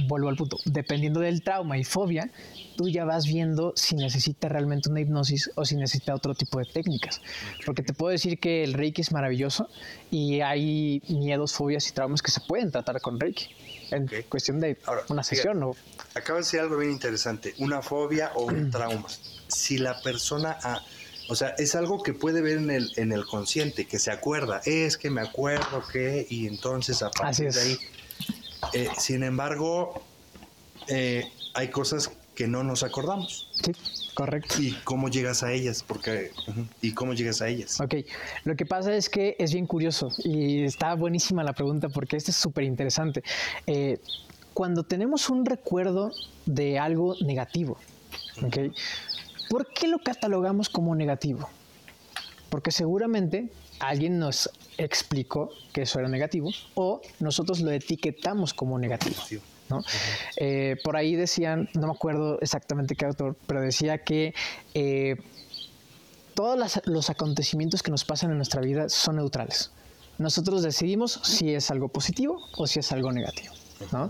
vuelvo 0.09 0.27
al 0.27 0.35
punto, 0.35 0.57
dependiendo 0.65 1.21
del 1.21 1.43
trauma 1.43 1.77
y 1.77 1.85
fobia, 1.85 2.29
tú 2.75 2.89
ya 2.89 3.05
vas 3.05 3.25
viendo 3.25 3.71
si 3.77 3.95
necesita 3.95 4.49
realmente 4.49 4.89
una 4.89 4.99
hipnosis 4.99 5.51
o 5.55 5.63
si 5.63 5.77
necesita 5.77 6.13
otro 6.13 6.35
tipo 6.35 6.59
de 6.59 6.65
técnicas. 6.65 7.21
Porque 7.65 7.83
te 7.83 7.93
puedo 7.93 8.11
decir 8.11 8.37
que 8.37 8.65
el 8.65 8.73
Reiki 8.73 8.99
es 8.99 9.13
maravilloso 9.13 9.69
y 10.11 10.41
hay 10.41 11.01
miedos, 11.07 11.53
fobias 11.53 11.87
y 11.87 11.93
traumas 11.93 12.21
que 12.21 12.31
se 12.31 12.41
pueden 12.41 12.69
tratar 12.69 12.99
con 12.99 13.17
Reiki. 13.17 13.47
En 13.91 14.07
cuestión 14.29 14.59
de 14.59 14.77
una 15.09 15.23
sesión. 15.23 15.59
¿no? 15.59 15.75
Acaba 16.15 16.39
de 16.39 16.45
decir 16.45 16.59
algo 16.59 16.77
bien 16.77 16.91
interesante, 16.91 17.53
una 17.59 17.81
fobia 17.81 18.31
o 18.35 18.45
un 18.45 18.71
trauma. 18.71 19.07
Si 19.47 19.77
la 19.77 20.01
persona... 20.01 20.57
o 21.29 21.35
sea, 21.35 21.49
es 21.57 21.75
algo 21.75 22.01
que 22.01 22.13
puede 22.13 22.41
ver 22.41 22.57
en 22.57 22.71
el, 22.71 22.91
en 22.95 23.11
el 23.11 23.25
consciente, 23.25 23.85
que 23.85 23.99
se 23.99 24.11
acuerda. 24.11 24.61
Es 24.65 24.97
que 24.97 25.09
me 25.09 25.21
acuerdo 25.21 25.83
que, 25.91 26.25
y 26.29 26.47
entonces 26.47 27.01
a 27.03 27.11
partir 27.11 27.51
de 27.51 27.61
ahí. 27.61 27.79
Eh, 28.73 28.89
sin 28.97 29.23
embargo, 29.23 30.03
eh, 30.87 31.23
hay 31.53 31.69
cosas 31.69 32.11
que 32.39 32.47
no 32.47 32.63
nos 32.63 32.83
acordamos. 32.83 33.49
Sí, 33.51 33.73
correcto. 34.13 34.55
¿Y 34.61 34.71
cómo 34.85 35.09
llegas 35.09 35.43
a 35.43 35.51
ellas? 35.51 35.83
Porque, 35.85 36.31
¿Y 36.81 36.93
cómo 36.93 37.13
llegas 37.13 37.41
a 37.41 37.49
ellas? 37.49 37.81
Ok, 37.81 37.95
lo 38.45 38.55
que 38.55 38.65
pasa 38.65 38.95
es 38.95 39.09
que 39.09 39.35
es 39.37 39.51
bien 39.51 39.67
curioso 39.67 40.09
y 40.19 40.63
está 40.63 40.93
buenísima 40.95 41.43
la 41.43 41.51
pregunta 41.51 41.89
porque 41.89 42.15
este 42.15 42.31
es 42.31 42.37
súper 42.37 42.63
interesante. 42.63 43.23
Eh, 43.67 43.99
cuando 44.53 44.83
tenemos 44.83 45.29
un 45.29 45.45
recuerdo 45.45 46.13
de 46.45 46.79
algo 46.79 47.13
negativo, 47.19 47.77
¿ok? 48.41 48.73
¿Por 49.49 49.67
qué 49.73 49.89
lo 49.89 49.99
catalogamos 49.99 50.69
como 50.69 50.95
negativo? 50.95 51.49
Porque 52.49 52.71
seguramente 52.71 53.51
alguien 53.79 54.17
nos 54.17 54.49
explicó 54.77 55.49
que 55.73 55.81
eso 55.81 55.99
era 55.99 56.07
negativo 56.07 56.51
o 56.75 57.01
nosotros 57.19 57.59
lo 57.59 57.71
etiquetamos 57.71 58.53
como 58.53 58.79
negativo. 58.79 59.17
¿No? 59.69 59.83
Eh, 60.37 60.77
por 60.83 60.97
ahí 60.97 61.15
decían, 61.15 61.69
no 61.73 61.87
me 61.87 61.93
acuerdo 61.93 62.39
exactamente 62.41 62.95
qué 62.95 63.05
autor, 63.05 63.35
pero 63.47 63.61
decía 63.61 63.99
que 63.99 64.33
eh, 64.73 65.15
todos 66.33 66.81
los 66.85 67.09
acontecimientos 67.09 67.83
que 67.83 67.91
nos 67.91 68.05
pasan 68.05 68.31
en 68.31 68.37
nuestra 68.37 68.61
vida 68.61 68.89
son 68.89 69.17
neutrales. 69.17 69.71
Nosotros 70.17 70.63
decidimos 70.63 71.19
si 71.23 71.53
es 71.53 71.71
algo 71.71 71.87
positivo 71.87 72.41
o 72.57 72.67
si 72.67 72.79
es 72.79 72.91
algo 72.91 73.11
negativo. 73.11 73.53
¿no? 73.91 74.09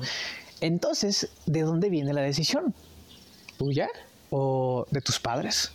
Entonces, 0.62 1.30
¿de 1.46 1.62
dónde 1.62 1.90
viene 1.90 2.14
la 2.14 2.22
decisión? 2.22 2.74
¿Tuya 3.58 3.90
o 4.30 4.86
de 4.92 5.02
tus 5.02 5.20
padres? 5.20 5.72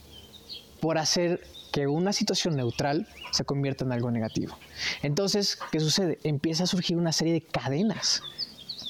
Por 0.80 0.98
hacer 0.98 1.40
que 1.72 1.86
una 1.86 2.12
situación 2.12 2.56
neutral 2.56 3.08
se 3.32 3.44
convierta 3.44 3.84
en 3.84 3.92
algo 3.92 4.10
negativo. 4.10 4.56
Entonces, 5.02 5.58
¿qué 5.72 5.80
sucede? 5.80 6.20
Empieza 6.22 6.64
a 6.64 6.66
surgir 6.66 6.96
una 6.96 7.12
serie 7.12 7.32
de 7.32 7.40
cadenas 7.40 8.22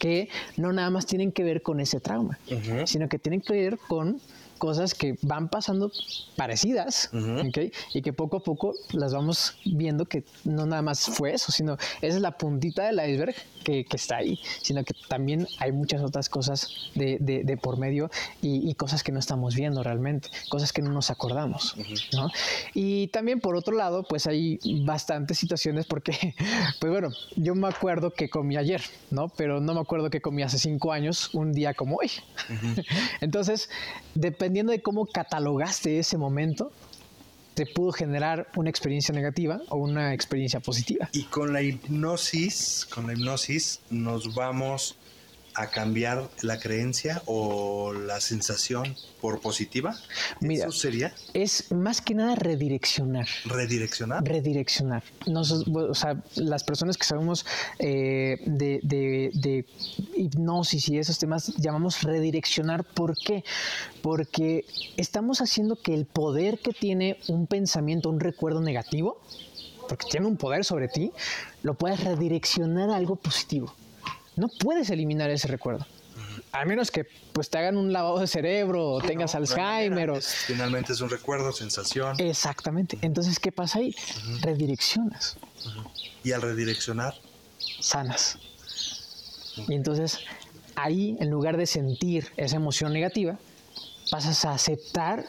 que 0.04 0.28
no 0.58 0.70
nada 0.70 0.90
más 0.90 1.06
tienen 1.06 1.32
que 1.32 1.42
ver 1.44 1.62
con 1.62 1.80
ese 1.80 1.98
trauma, 1.98 2.38
sino 2.84 3.08
que 3.08 3.18
tienen 3.18 3.40
que 3.40 3.54
ver 3.54 3.78
con 3.78 4.20
cosas 4.58 4.94
que 4.94 5.16
van 5.22 5.48
pasando 5.48 5.90
parecidas 6.36 7.10
y 7.92 8.02
que 8.02 8.12
poco 8.12 8.38
a 8.38 8.40
poco 8.42 8.74
las 8.92 9.12
vamos 9.12 9.56
viendo 9.64 10.04
que 10.06 10.24
no 10.44 10.66
nada 10.66 10.82
más 10.82 11.06
fue 11.06 11.34
eso, 11.34 11.52
sino 11.52 11.76
es 12.00 12.20
la 12.20 12.36
puntita 12.38 12.84
del 12.84 12.96
iceberg 13.10 13.34
que, 13.64 13.86
está 13.92 14.16
ahí, 14.16 14.38
sino 14.60 14.84
que 14.84 14.94
también 15.08 15.46
hay 15.58 15.72
muchas 15.72 16.02
otras 16.02 16.28
cosas 16.28 16.68
de, 16.94 17.58
por 17.60 17.78
medio 17.78 18.10
y, 18.42 18.74
cosas 18.74 19.02
que 19.02 19.12
no 19.12 19.20
estamos 19.20 19.54
viendo 19.54 19.82
realmente, 19.82 20.28
cosas 20.50 20.72
que 20.72 20.82
no 20.82 20.90
nos 20.90 21.10
acordamos. 21.10 21.74
Y 22.74 23.08
también 23.08 23.40
por 23.40 23.56
otro 23.56 23.74
lado, 23.76 24.02
pues 24.02 24.26
hay 24.26 24.58
bastantes 24.84 25.38
situaciones 25.38 25.86
porque, 25.86 26.34
pues 26.80 26.92
bueno, 26.92 27.10
yo 27.36 27.54
me 27.54 27.68
acuerdo 27.68 28.12
que 28.12 28.28
comí 28.28 28.56
ayer, 28.56 28.82
¿no? 29.10 29.28
Pero 29.28 29.60
no 29.60 29.74
me 29.74 29.80
acuerdo 29.80 30.10
que 30.10 30.20
comí 30.20 30.42
hace 30.42 30.58
cinco 30.58 30.92
años, 30.92 31.32
un 31.34 31.52
día 31.52 31.74
como 31.74 31.96
hoy. 31.96 32.10
Entonces, 33.20 33.70
dependiendo 34.44 34.72
de 34.72 34.82
cómo 34.82 35.06
catalogaste 35.06 35.98
ese 35.98 36.18
momento, 36.18 36.70
te 37.54 37.64
pudo 37.64 37.92
generar 37.92 38.46
una 38.56 38.68
experiencia 38.68 39.14
negativa 39.14 39.62
o 39.70 39.76
una 39.76 40.12
experiencia 40.12 40.60
positiva. 40.60 41.08
Y 41.12 41.22
con 41.22 41.54
la 41.54 41.62
hipnosis, 41.62 42.86
con 42.92 43.06
la 43.06 43.14
hipnosis 43.14 43.80
nos 43.88 44.34
vamos 44.34 44.96
a 45.54 45.68
cambiar 45.68 46.28
la 46.42 46.58
creencia 46.58 47.22
o 47.26 47.92
la 47.92 48.20
sensación 48.20 48.96
por 49.20 49.40
positiva? 49.40 49.96
Mira, 50.40 50.66
¿Eso 50.66 50.72
sería? 50.72 51.14
Es 51.32 51.70
más 51.72 52.00
que 52.00 52.14
nada 52.14 52.34
redireccionar. 52.34 53.26
¿Redireccionar? 53.44 54.24
Redireccionar. 54.24 55.02
o 55.26 55.94
sea, 55.94 56.22
las 56.36 56.64
personas 56.64 56.96
que 56.96 57.04
sabemos 57.04 57.46
eh, 57.78 58.38
de, 58.46 58.80
de, 58.82 59.64
hipnosis 60.16 60.88
y 60.88 60.98
esos 60.98 61.18
temas 61.18 61.54
llamamos 61.56 62.02
redireccionar. 62.02 62.84
¿Por 62.84 63.16
qué? 63.16 63.44
Porque 64.02 64.64
estamos 64.96 65.40
haciendo 65.40 65.76
que 65.76 65.94
el 65.94 66.06
poder 66.06 66.58
que 66.58 66.72
tiene 66.72 67.18
un 67.28 67.46
pensamiento, 67.46 68.10
un 68.10 68.20
recuerdo 68.20 68.60
negativo, 68.60 69.20
porque 69.88 70.06
tiene 70.10 70.26
un 70.26 70.36
poder 70.36 70.64
sobre 70.64 70.88
ti, 70.88 71.12
lo 71.62 71.74
puedes 71.74 72.02
redireccionar 72.02 72.90
a 72.90 72.96
algo 72.96 73.16
positivo 73.16 73.74
no 74.36 74.48
puedes 74.48 74.90
eliminar 74.90 75.30
ese 75.30 75.48
recuerdo. 75.48 75.86
A 76.52 76.64
menos 76.64 76.90
que 76.90 77.04
pues 77.32 77.50
te 77.50 77.58
hagan 77.58 77.76
un 77.76 77.92
lavado 77.92 78.20
de 78.20 78.28
cerebro 78.28 78.92
o 78.92 79.00
tengas 79.00 79.34
Alzheimer. 79.34 80.10
O... 80.10 80.20
finalmente 80.20 80.92
es 80.92 81.00
un 81.00 81.10
recuerdo, 81.10 81.52
sensación. 81.52 82.14
Exactamente. 82.20 82.96
Entonces, 83.02 83.40
¿qué 83.40 83.50
pasa 83.50 83.80
ahí? 83.80 83.94
Redireccionas. 84.40 85.36
Y 86.22 86.30
al 86.30 86.42
redireccionar. 86.42 87.14
Sanas. 87.80 88.38
Y 89.68 89.74
entonces, 89.74 90.20
ahí, 90.76 91.16
en 91.18 91.30
lugar 91.30 91.56
de 91.56 91.66
sentir 91.66 92.28
esa 92.36 92.56
emoción 92.56 92.92
negativa, 92.92 93.36
pasas 94.10 94.44
a 94.44 94.52
aceptar, 94.52 95.24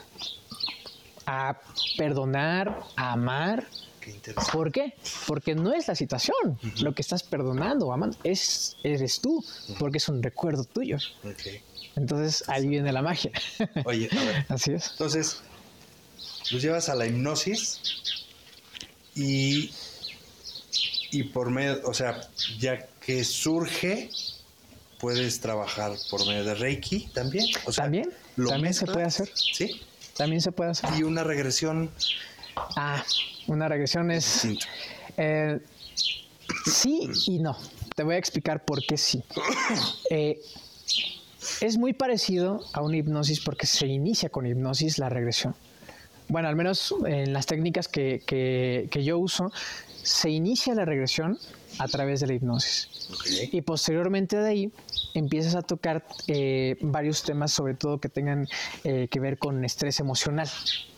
a 1.25 1.59
perdonar, 1.97 2.81
a 2.95 3.13
amar 3.13 3.67
¿Por 4.51 4.71
qué? 4.71 4.93
Porque 5.27 5.55
no 5.55 5.73
es 5.73 5.87
la 5.87 5.95
situación 5.95 6.59
lo 6.81 6.93
que 6.93 7.01
estás 7.01 7.23
perdonando 7.23 7.87
o 7.87 7.93
amando, 7.93 8.17
es, 8.23 8.77
eres 8.83 9.21
tú, 9.21 9.43
porque 9.79 9.97
es 9.97 10.09
un 10.09 10.21
recuerdo 10.21 10.63
tuyo. 10.63 10.97
Entonces 11.95 12.43
ahí 12.47 12.67
viene 12.67 12.91
la 12.91 13.01
magia. 13.01 13.31
Oye, 13.85 14.09
a 14.11 14.23
ver. 14.23 14.45
Así 14.49 14.73
es. 14.73 14.91
Entonces, 14.91 15.41
los 16.51 16.61
llevas 16.61 16.89
a 16.89 16.95
la 16.95 17.05
hipnosis 17.07 17.79
y, 19.15 19.71
y 21.11 21.23
por 21.23 21.49
medio, 21.49 21.81
o 21.85 21.93
sea, 21.93 22.29
ya 22.59 22.87
que 22.99 23.23
surge, 23.23 24.09
puedes 24.99 25.39
trabajar 25.39 25.93
por 26.09 26.25
medio 26.27 26.43
de 26.43 26.55
Reiki 26.55 27.07
también. 27.13 27.45
O 27.65 27.71
sea, 27.71 27.85
también, 27.85 28.11
también 28.35 28.73
se 28.73 28.85
puede 28.85 29.05
hacer. 29.05 29.29
Sí. 29.33 29.81
También 30.17 30.41
se 30.41 30.51
puede 30.51 30.71
hacer. 30.71 30.89
Y 30.97 31.03
una 31.03 31.23
regresión. 31.23 31.91
Ah, 32.55 33.03
una 33.47 33.67
regresión 33.67 34.11
es... 34.11 34.47
Eh, 35.17 35.59
sí 36.65 37.09
y 37.27 37.39
no. 37.39 37.57
Te 37.95 38.03
voy 38.03 38.15
a 38.15 38.17
explicar 38.17 38.63
por 38.65 38.85
qué 38.85 38.97
sí. 38.97 39.23
Eh, 40.09 40.39
es 41.61 41.77
muy 41.77 41.93
parecido 41.93 42.63
a 42.73 42.81
una 42.81 42.97
hipnosis 42.97 43.39
porque 43.39 43.67
se 43.67 43.87
inicia 43.87 44.29
con 44.29 44.45
hipnosis 44.45 44.97
la 44.97 45.09
regresión. 45.09 45.55
Bueno, 46.27 46.47
al 46.47 46.55
menos 46.55 46.93
en 47.05 47.33
las 47.33 47.45
técnicas 47.45 47.87
que, 47.87 48.89
yo 49.03 49.17
uso, 49.19 49.51
se 50.01 50.29
inicia 50.29 50.73
la 50.73 50.85
regresión 50.85 51.37
a 51.79 51.87
través 51.87 52.19
de 52.19 52.27
la 52.27 52.33
hipnosis. 52.33 52.89
Y 53.51 53.61
posteriormente 53.61 54.37
de 54.37 54.49
ahí 54.49 54.71
empiezas 55.13 55.55
a 55.55 55.61
tocar 55.61 56.05
eh, 56.27 56.77
varios 56.81 57.23
temas, 57.23 57.51
sobre 57.51 57.73
todo 57.73 57.99
que 57.99 58.09
tengan 58.09 58.47
que 58.83 59.19
ver 59.19 59.37
con 59.37 59.63
estrés 59.63 59.99
emocional. 59.99 60.49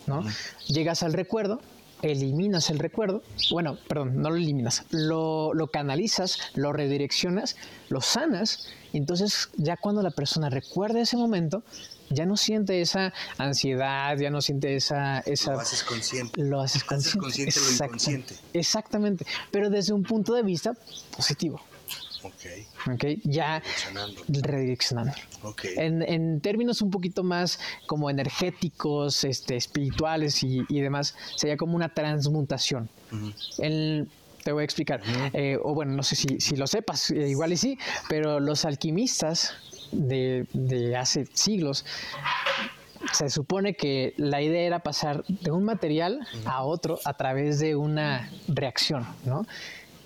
¿no? 0.07 0.24
Llegas 0.67 1.03
al 1.03 1.13
recuerdo, 1.13 1.60
eliminas 2.01 2.69
el 2.69 2.79
recuerdo, 2.79 3.24
bueno, 3.51 3.77
perdón, 3.88 4.22
no 4.22 4.29
lo 4.29 4.36
eliminas, 4.36 4.86
lo, 4.91 5.51
canalizas, 5.72 6.39
lo 6.55 6.74
redireccionas, 6.74 7.55
lo 7.89 8.01
sanas, 8.01 8.67
entonces 8.93 9.50
ya 9.57 9.77
cuando 9.77 10.01
la 10.01 10.12
persona 10.12 10.50
recuerda 10.50 11.01
ese 11.01 11.17
momento, 11.17 11.63
ya 12.09 12.25
no 12.25 12.37
siente 12.37 12.81
esa 12.81 13.13
ansiedad, 13.37 14.17
ya 14.17 14.29
no 14.29 14.41
siente 14.41 14.75
esa... 14.75 15.19
esa 15.19 15.53
lo 15.53 15.59
haces 15.59 15.83
consciente. 15.83 16.41
Lo 16.41 16.61
haces 16.61 16.83
consciente. 16.83 17.19
consciente 17.19 17.59
lo 17.59 17.85
inconsciente. 17.85 18.35
Exactamente, 18.53 19.25
pero 19.51 19.69
desde 19.69 19.93
un 19.93 20.03
punto 20.03 20.33
de 20.33 20.43
vista 20.43 20.73
positivo. 21.15 21.61
Ok. 22.23 23.05
Ya 23.23 23.61
redireccionando. 24.27 25.13
Okay. 25.43 25.73
En, 25.77 26.41
términos 26.41 26.81
un 26.81 26.91
poquito 26.91 27.23
más 27.23 27.59
como 27.85 28.09
energéticos, 28.09 29.23
este, 29.23 29.55
espirituales 29.55 30.43
y, 30.43 30.81
demás, 30.81 31.15
sería 31.35 31.57
como 31.57 31.75
una 31.75 31.89
transmutación. 31.89 32.89
te 33.59 34.51
voy 34.51 34.61
a 34.61 34.65
explicar. 34.65 35.01
Eh, 35.33 35.57
o 35.61 35.73
bueno, 35.73 35.93
no 35.93 36.03
sé 36.03 36.15
si, 36.15 36.55
lo 36.55 36.67
sepas, 36.67 37.11
eh, 37.11 37.29
igual 37.29 37.53
y 37.53 37.57
sí, 37.57 37.77
pero 38.09 38.39
los 38.39 38.65
alquimistas 38.65 39.53
de, 39.91 40.96
hace 40.98 41.27
siglos 41.34 41.86
se 43.13 43.29
supone 43.29 43.75
que 43.75 44.13
la 44.17 44.41
idea 44.41 44.62
era 44.62 44.79
pasar 44.79 45.24
de 45.27 45.51
un 45.51 45.63
material 45.63 46.27
a 46.46 46.63
otro 46.63 47.00
a 47.06 47.15
través 47.15 47.60
de 47.60 47.75
una 47.75 48.29
reacción, 48.48 49.06
¿no? 49.24 49.46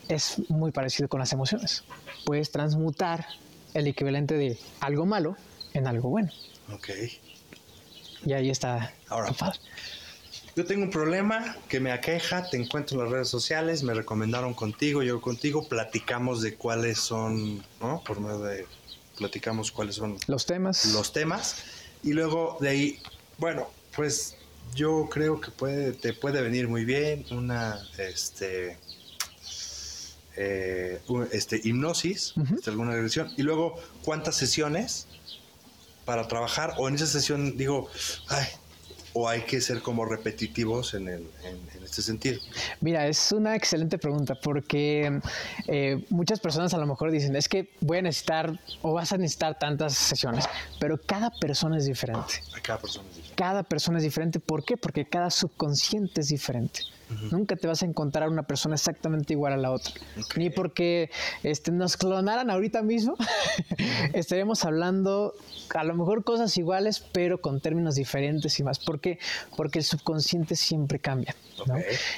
Es 0.07 0.41
muy 0.49 0.71
parecido 0.71 1.07
con 1.07 1.19
las 1.19 1.31
emociones 1.31 1.83
puedes 2.25 2.51
transmutar 2.51 3.25
el 3.73 3.87
equivalente 3.87 4.35
de 4.35 4.57
algo 4.79 5.05
malo 5.05 5.35
en 5.73 5.87
algo 5.87 6.09
bueno. 6.09 6.29
Ok. 6.73 6.89
Y 8.25 8.33
ahí 8.33 8.49
está. 8.49 8.93
Ahora, 9.07 9.33
yo 10.55 10.65
tengo 10.65 10.83
un 10.83 10.91
problema 10.91 11.55
que 11.67 11.79
me 11.79 11.91
aqueja, 11.91 12.49
te 12.49 12.57
encuentro 12.57 12.97
en 12.97 13.05
las 13.05 13.11
redes 13.11 13.29
sociales, 13.29 13.83
me 13.83 13.93
recomendaron 13.93 14.53
contigo, 14.53 15.01
yo 15.01 15.21
contigo, 15.21 15.67
platicamos 15.67 16.41
de 16.41 16.55
cuáles 16.55 16.99
son, 16.99 17.63
¿no? 17.79 18.03
Por 18.05 18.19
medio 18.19 18.39
de, 18.39 18.65
platicamos 19.21 19.71
cuáles 19.71 19.95
son 19.95 20.17
los 20.25 20.47
temas. 20.47 20.85
Los 20.93 21.13
temas. 21.13 21.57
Y 22.01 22.13
luego 22.13 22.57
de 22.59 22.69
ahí, 22.69 22.99
bueno, 23.37 23.69
pues 23.95 24.35
yo 24.73 25.07
creo 25.11 25.39
que 25.39 25.51
puede, 25.51 25.93
te 25.93 26.13
puede 26.13 26.41
venir 26.41 26.67
muy 26.67 26.85
bien 26.85 27.23
una, 27.29 27.79
este, 27.99 28.79
eh, 30.35 30.99
este, 31.31 31.61
hipnosis, 31.63 32.33
este, 32.55 32.71
alguna 32.71 32.93
regresión, 32.93 33.31
y 33.37 33.43
luego 33.43 33.79
cuántas 34.03 34.35
sesiones 34.37 35.05
para 36.03 36.27
trabajar? 36.27 36.73
O 36.79 36.89
en 36.89 36.95
esa 36.95 37.05
sesión 37.05 37.57
digo, 37.57 37.89
ay, 38.27 38.47
o 39.13 39.27
hay 39.27 39.41
que 39.41 39.61
ser 39.61 39.81
como 39.81 40.05
repetitivos 40.05 40.93
en, 40.93 41.07
el, 41.07 41.27
en, 41.43 41.83
este 41.83 42.01
sentido? 42.01 42.39
Mira, 42.79 43.07
es 43.07 43.31
una 43.31 43.55
excelente 43.55 43.97
pregunta 43.97 44.35
porque 44.35 45.19
eh, 45.67 46.05
muchas 46.09 46.39
personas 46.39 46.73
a 46.73 46.77
lo 46.77 46.85
mejor 46.85 47.11
dicen, 47.11 47.35
es 47.35 47.49
que 47.49 47.69
voy 47.81 47.97
a 47.97 48.01
necesitar 48.01 48.59
o 48.81 48.93
vas 48.93 49.11
a 49.11 49.17
necesitar 49.17 49.57
tantas 49.59 49.93
sesiones, 49.93 50.45
pero 50.79 50.99
cada 50.99 51.29
persona 51.29 51.77
es 51.77 51.85
diferente. 51.85 52.35
Cada 52.61 52.79
persona 52.79 53.07
es 53.09 53.15
diferente. 53.15 53.35
Cada 53.35 53.63
persona 53.63 53.97
es 53.97 54.03
diferente. 54.03 54.39
¿Por 54.39 54.63
qué? 54.63 54.77
Porque 54.77 55.05
cada 55.05 55.29
subconsciente 55.29 56.21
es 56.21 56.27
diferente. 56.29 56.81
Nunca 57.31 57.55
te 57.55 57.67
vas 57.67 57.83
a 57.83 57.85
encontrar 57.85 58.29
una 58.29 58.43
persona 58.43 58.75
exactamente 58.75 59.33
igual 59.33 59.53
a 59.53 59.57
la 59.57 59.71
otra. 59.71 59.93
Ni 60.35 60.49
porque 60.49 61.09
este, 61.43 61.71
nos 61.71 61.97
clonaran 61.97 62.49
ahorita 62.49 62.81
mismo, 62.81 63.15
estaríamos 64.13 64.63
hablando 64.65 65.33
a 65.75 65.83
lo 65.83 65.95
mejor 65.95 66.23
cosas 66.23 66.57
iguales, 66.57 67.03
pero 67.11 67.41
con 67.41 67.59
términos 67.59 67.95
diferentes 67.95 68.59
y 68.59 68.63
más. 68.63 68.79
¿Por 68.79 68.99
qué? 68.99 69.19
Porque 69.55 69.79
el 69.79 69.85
subconsciente 69.85 70.55
siempre 70.55 70.99
cambia. 70.99 71.35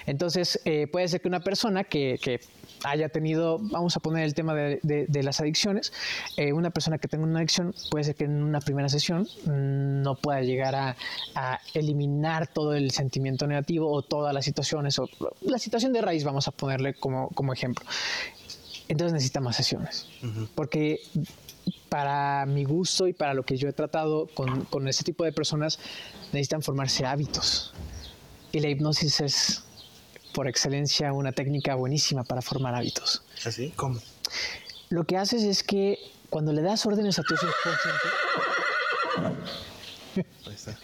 Entonces, 0.06 0.60
eh, 0.66 0.88
puede 0.88 1.08
ser 1.08 1.22
que 1.22 1.28
una 1.28 1.42
persona 1.42 1.84
que, 1.84 2.20
que 2.22 2.40
haya 2.84 3.10
tenido, 3.10 3.60
vamos 3.60 3.96
a 3.96 4.00
poner 4.00 4.24
el 4.24 4.34
tema 4.34 4.54
de, 4.54 5.24
las 5.24 5.40
adicciones, 5.40 5.94
eh, 6.38 6.54
una 6.54 6.70
persona 6.70 6.98
que 6.98 7.08
tenga 7.08 7.24
una 7.24 7.40
adicción 7.40 7.74
puede 7.90 8.04
ser 8.04 8.16
que 8.16 8.26
en 8.26 8.44
una 8.44 8.60
primera 8.60 8.90
sesión 8.90 9.28
no 9.46 10.16
pueda 10.16 10.42
llegar 10.42 10.76
a, 10.76 10.96
eliminar 11.74 12.48
todo 12.48 12.74
el 12.74 12.92
sentimiento 12.92 13.48
negativo 13.48 13.92
o 13.92 14.02
todas 14.02 14.34
las 14.34 14.46
situaciones, 14.46 15.00
o 15.00 15.08
la 15.42 15.58
situación 15.58 15.94
de 15.94 16.02
raíz 16.02 16.24
vamos 16.24 16.48
a 16.48 16.52
ponerle 16.52 16.94
como, 16.94 17.54
ejemplo. 17.54 17.86
Entonces 18.88 19.14
necesita 19.14 19.40
más 19.40 19.56
sesiones, 19.56 20.08
porque 20.56 21.00
para 21.90 22.46
mi 22.46 22.66
gusto 22.66 23.08
y 23.08 23.14
para 23.14 23.34
lo 23.34 23.44
que 23.44 23.56
yo 23.56 23.70
he 23.70 23.74
tratado 23.74 24.28
con, 24.34 24.66
con 24.66 24.88
ese 24.88 25.04
tipo 25.04 25.24
de 25.24 25.32
personas, 25.32 25.80
necesitan 26.34 26.62
formarse 26.62 27.06
hábitos. 27.06 27.74
Y 28.52 28.60
la 28.60 28.70
hipnosis 28.70 29.22
es 29.22 29.64
por 30.34 30.48
excelencia 30.48 31.14
una 31.14 31.32
técnica 31.32 31.76
buenísima 31.76 32.24
para 32.24 32.42
formar 32.42 32.76
hábitos. 32.76 33.24
¿Así? 33.46 33.72
¿Cómo? 33.76 34.00
Lo 34.90 35.06
que 35.06 35.18
haces 35.18 35.44
es 35.44 35.64
que 35.64 35.98
cuando 36.30 36.52
le 36.52 36.62
das 36.62 36.86
órdenes 36.86 37.20
a 37.20 37.24
tu 37.24 37.36
subconsciente... 37.36 38.08
Ahí 40.46 40.54
está. 40.54 40.78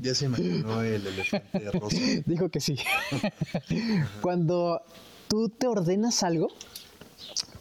Ya 0.00 0.14
se 0.14 0.26
imaginó 0.26 0.82
el 0.82 1.06
elefante 1.06 1.70
rosa. 1.72 1.96
Dijo 2.26 2.48
que 2.48 2.60
sí. 2.60 2.76
Cuando 4.20 4.82
tú 5.28 5.48
te 5.48 5.66
ordenas 5.66 6.22
algo, 6.22 6.48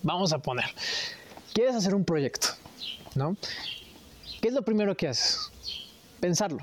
vamos 0.03 0.33
a 0.33 0.39
poner, 0.39 0.65
quieres 1.53 1.75
hacer 1.75 1.95
un 1.95 2.05
proyecto, 2.05 2.49
¿no? 3.15 3.35
¿Qué 4.41 4.47
es 4.47 4.53
lo 4.53 4.63
primero 4.63 4.95
que 4.95 5.07
haces? 5.07 5.51
Pensarlo. 6.19 6.59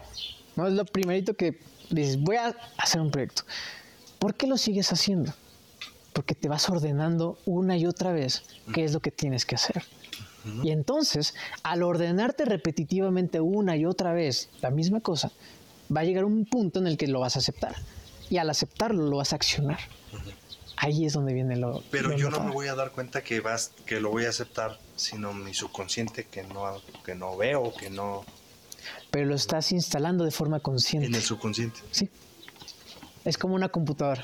¿no? 0.57 0.67
Es 0.67 0.75
lo 0.75 0.85
primerito 0.85 1.35
que 1.35 1.59
dices, 1.91 2.19
voy 2.21 2.37
a 2.37 2.57
hacer 2.79 3.01
un 3.01 3.11
proyecto. 3.11 3.43
¿Por 4.27 4.35
qué 4.35 4.49
lo 4.49 4.59
sigues 4.59 4.93
haciendo? 4.93 5.33
Porque 6.13 6.35
te 6.35 6.49
vas 6.49 6.69
ordenando 6.69 7.39
una 7.47 7.77
y 7.77 7.87
otra 7.87 8.11
vez 8.11 8.43
qué 8.75 8.83
es 8.83 8.93
lo 8.93 8.99
que 8.99 9.13
tienes 9.13 9.47
que 9.47 9.55
hacer. 9.55 9.85
Y 10.65 10.73
entonces, 10.73 11.33
al 11.63 11.85
ordenarte 11.85 12.45
repetitivamente 12.45 13.39
una 13.39 13.77
y 13.77 13.87
otra 13.87 14.13
vez 14.13 14.51
la 14.63 14.71
misma 14.71 15.01
cosa, 15.01 15.31
va 15.97 16.01
a 16.01 16.05
llegar 16.05 16.25
un 16.25 16.45
punto 16.45 16.81
en 16.81 16.89
el 16.89 16.97
que 16.97 17.07
lo 17.07 17.21
vas 17.21 17.37
a 17.37 17.39
aceptar. 17.39 17.77
Y 18.29 18.39
al 18.39 18.51
aceptarlo, 18.51 19.07
lo 19.07 19.19
vas 19.19 19.33
a 19.33 19.37
accionar. 19.37 19.79
Ahí 20.77 21.07
es 21.07 21.13
donde 21.13 21.33
viene 21.33 21.55
lo. 21.55 21.85
Pero 21.93 22.17
yo 22.17 22.29
no 22.29 22.41
me 22.41 22.51
voy 22.51 22.67
a 22.67 22.75
dar 22.75 22.91
cuenta 22.91 23.23
que 23.23 23.39
vas, 23.39 23.71
que 23.87 24.01
lo 24.01 24.11
voy 24.11 24.25
a 24.25 24.31
aceptar, 24.31 24.81
sino 24.97 25.33
mi 25.35 25.55
subconsciente 25.55 26.25
que 26.25 26.43
no, 26.43 26.83
que 27.05 27.15
no 27.15 27.37
veo, 27.37 27.73
que 27.73 27.91
no. 27.91 28.25
Pero 29.13 29.27
lo 29.27 29.37
estás 29.37 29.71
instalando 29.71 30.25
de 30.25 30.33
forma 30.33 30.59
consciente. 30.59 31.07
En 31.07 31.15
el 31.15 31.23
subconsciente. 31.23 31.79
Sí 31.93 32.11
es 33.27 33.37
como 33.37 33.55
una 33.55 33.69
computadora. 33.69 34.23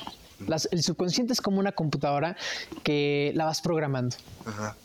el 0.70 0.82
subconsciente 0.82 1.32
es 1.32 1.40
como 1.40 1.58
una 1.58 1.72
computadora 1.72 2.36
que 2.82 3.32
la 3.34 3.44
vas 3.44 3.60
programando. 3.60 4.16
Ajá. 4.46 4.76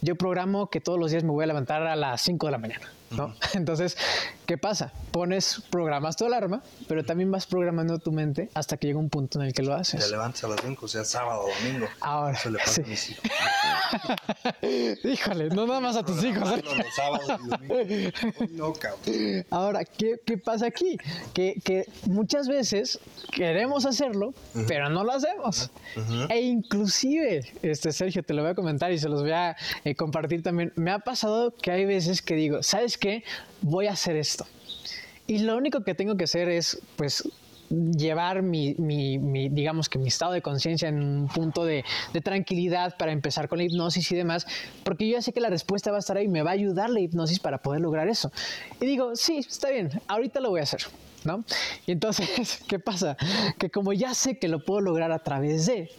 Yo 0.00 0.16
programo 0.16 0.70
que 0.70 0.80
todos 0.80 0.98
los 0.98 1.10
días 1.10 1.24
me 1.24 1.30
voy 1.30 1.44
a 1.44 1.46
levantar 1.46 1.82
a 1.82 1.96
las 1.96 2.22
5 2.22 2.46
de 2.46 2.52
la 2.52 2.58
mañana. 2.58 2.88
¿No? 3.10 3.34
Entonces, 3.54 3.96
¿qué 4.46 4.58
pasa? 4.58 4.92
Pones, 5.10 5.62
programas 5.70 6.16
tu 6.16 6.26
alarma, 6.26 6.62
pero 6.88 7.04
también 7.04 7.30
vas 7.30 7.46
programando 7.46 7.98
tu 7.98 8.12
mente 8.12 8.50
hasta 8.54 8.76
que 8.76 8.88
llega 8.88 8.98
un 8.98 9.10
punto 9.10 9.40
en 9.40 9.46
el 9.46 9.52
que 9.52 9.62
lo 9.62 9.74
haces. 9.74 10.04
Te 10.04 10.10
levantas 10.10 10.44
a 10.44 10.48
las 10.48 10.60
5, 10.60 10.84
o 10.84 10.88
sea, 10.88 11.04
sábado 11.04 11.44
domingo. 11.62 11.86
Ahora, 12.00 12.36
Eso 12.36 12.50
le 12.50 12.58
pasa 12.58 12.82
a 12.82 12.86
mis 12.86 13.10
hijos. 13.10 13.24
Híjole, 15.04 15.48
no 15.50 15.66
nada 15.66 15.80
más 15.80 15.96
a 15.96 16.04
tus 16.04 16.22
hijos. 16.24 16.48
¿eh? 16.50 16.62
No, 16.64 16.74
los 16.74 16.94
sábados 16.94 17.40
y 17.44 17.48
domingos. 17.48 18.50
No, 18.50 18.72
cabrón. 18.72 19.46
Ahora, 19.50 19.84
¿qué, 19.84 20.20
¿qué, 20.24 20.38
pasa 20.38 20.66
aquí? 20.66 20.96
Que, 21.34 21.60
que, 21.64 21.86
muchas 22.06 22.48
veces 22.48 22.98
queremos 23.32 23.86
hacerlo, 23.86 24.34
pero 24.68 24.88
no 24.88 25.04
lo 25.04 25.12
hacemos. 25.12 25.70
E 26.28 26.40
inclusive, 26.40 27.52
este 27.62 27.92
Sergio, 27.92 28.22
te 28.22 28.34
lo 28.34 28.42
voy 28.42 28.52
a 28.52 28.54
comentar 28.54 28.92
y 28.92 28.98
se 28.98 29.08
los 29.08 29.22
voy 29.22 29.32
a 29.32 29.56
eh, 29.84 29.94
compartir 29.94 30.42
también. 30.42 30.72
Me 30.76 30.90
ha 30.90 31.00
pasado 31.00 31.52
que 31.54 31.70
hay 31.70 31.84
veces 31.84 32.22
que 32.22 32.34
digo, 32.34 32.62
¿sabes 32.62 32.98
que 33.00 33.24
voy 33.62 33.88
a 33.88 33.92
hacer 33.92 34.14
esto. 34.16 34.46
Y 35.26 35.38
lo 35.40 35.56
único 35.56 35.82
que 35.82 35.94
tengo 35.94 36.16
que 36.16 36.24
hacer 36.24 36.48
es, 36.48 36.80
pues, 36.96 37.24
llevar 37.70 38.42
mi, 38.42 38.74
digamos 39.48 39.88
que 39.88 39.98
mi 39.98 40.08
estado 40.08 40.32
de 40.32 40.42
conciencia 40.42 40.88
en 40.88 41.02
un 41.02 41.28
punto 41.28 41.64
de, 41.64 41.84
tranquilidad 42.24 42.96
para 42.96 43.12
empezar 43.12 43.48
con 43.48 43.58
la 43.58 43.64
hipnosis 43.64 44.10
y 44.10 44.16
demás, 44.16 44.46
porque 44.84 45.08
yo 45.08 45.16
ya 45.16 45.22
sé 45.22 45.32
que 45.32 45.40
la 45.40 45.50
respuesta 45.50 45.90
va 45.90 45.98
a 45.98 46.00
estar 46.00 46.16
ahí, 46.16 46.26
me 46.26 46.42
va 46.42 46.50
a 46.50 46.54
ayudar 46.54 46.90
la 46.90 47.00
hipnosis 47.00 47.38
para 47.38 47.58
poder 47.58 47.80
lograr 47.80 48.08
eso. 48.08 48.32
Y 48.80 48.86
digo, 48.86 49.14
sí, 49.14 49.38
está 49.38 49.70
bien, 49.70 49.90
ahorita 50.08 50.40
lo 50.40 50.50
voy 50.50 50.60
a 50.60 50.64
hacer, 50.64 50.82
¿no? 51.24 51.44
Y 51.86 51.92
entonces, 51.92 52.62
¿qué 52.68 52.78
pasa? 52.80 53.16
Que 53.58 53.70
como 53.70 53.92
ya 53.92 54.14
sé 54.14 54.38
que 54.38 54.48
lo 54.48 54.64
puedo 54.64 54.80
lograr 54.80 55.12
a 55.12 55.20
través 55.20 55.66
de, 55.66 55.90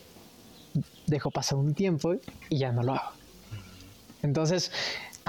dejo 1.08 1.32
pasar 1.32 1.58
un 1.58 1.74
tiempo 1.74 2.16
y 2.50 2.58
ya 2.58 2.74
no 2.74 2.84
lo 2.84 2.96
hago. 2.96 3.12
Entonces, 4.24 4.72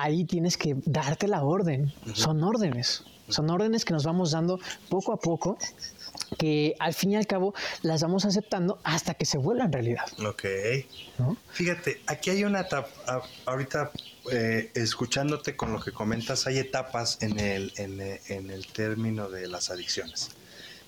ahí 0.02 0.24
tienes 0.24 0.56
que 0.56 0.76
darte 0.84 1.28
la 1.28 1.44
orden. 1.44 1.92
Son 2.14 2.42
órdenes. 2.42 3.04
Son 3.28 3.48
órdenes 3.50 3.84
que 3.84 3.92
nos 3.92 4.04
vamos 4.04 4.32
dando 4.32 4.58
poco 4.88 5.12
a 5.12 5.16
poco, 5.16 5.56
que 6.38 6.74
al 6.80 6.92
fin 6.92 7.12
y 7.12 7.16
al 7.16 7.26
cabo 7.26 7.54
las 7.82 8.02
vamos 8.02 8.24
aceptando 8.24 8.80
hasta 8.82 9.14
que 9.14 9.24
se 9.24 9.38
vuelvan 9.38 9.72
realidad. 9.72 10.04
Ok. 10.26 10.44
Fíjate, 11.52 12.02
aquí 12.06 12.30
hay 12.30 12.42
una 12.44 12.62
etapa, 12.62 13.22
ahorita 13.46 13.92
eh, 14.32 14.72
escuchándote 14.74 15.56
con 15.56 15.72
lo 15.72 15.80
que 15.80 15.92
comentas, 15.92 16.48
hay 16.48 16.58
etapas 16.58 17.18
en 17.22 17.38
el, 17.38 17.72
en, 17.76 18.50
el 18.50 18.66
término 18.66 19.30
de 19.30 19.46
las 19.46 19.70
adicciones. 19.70 20.30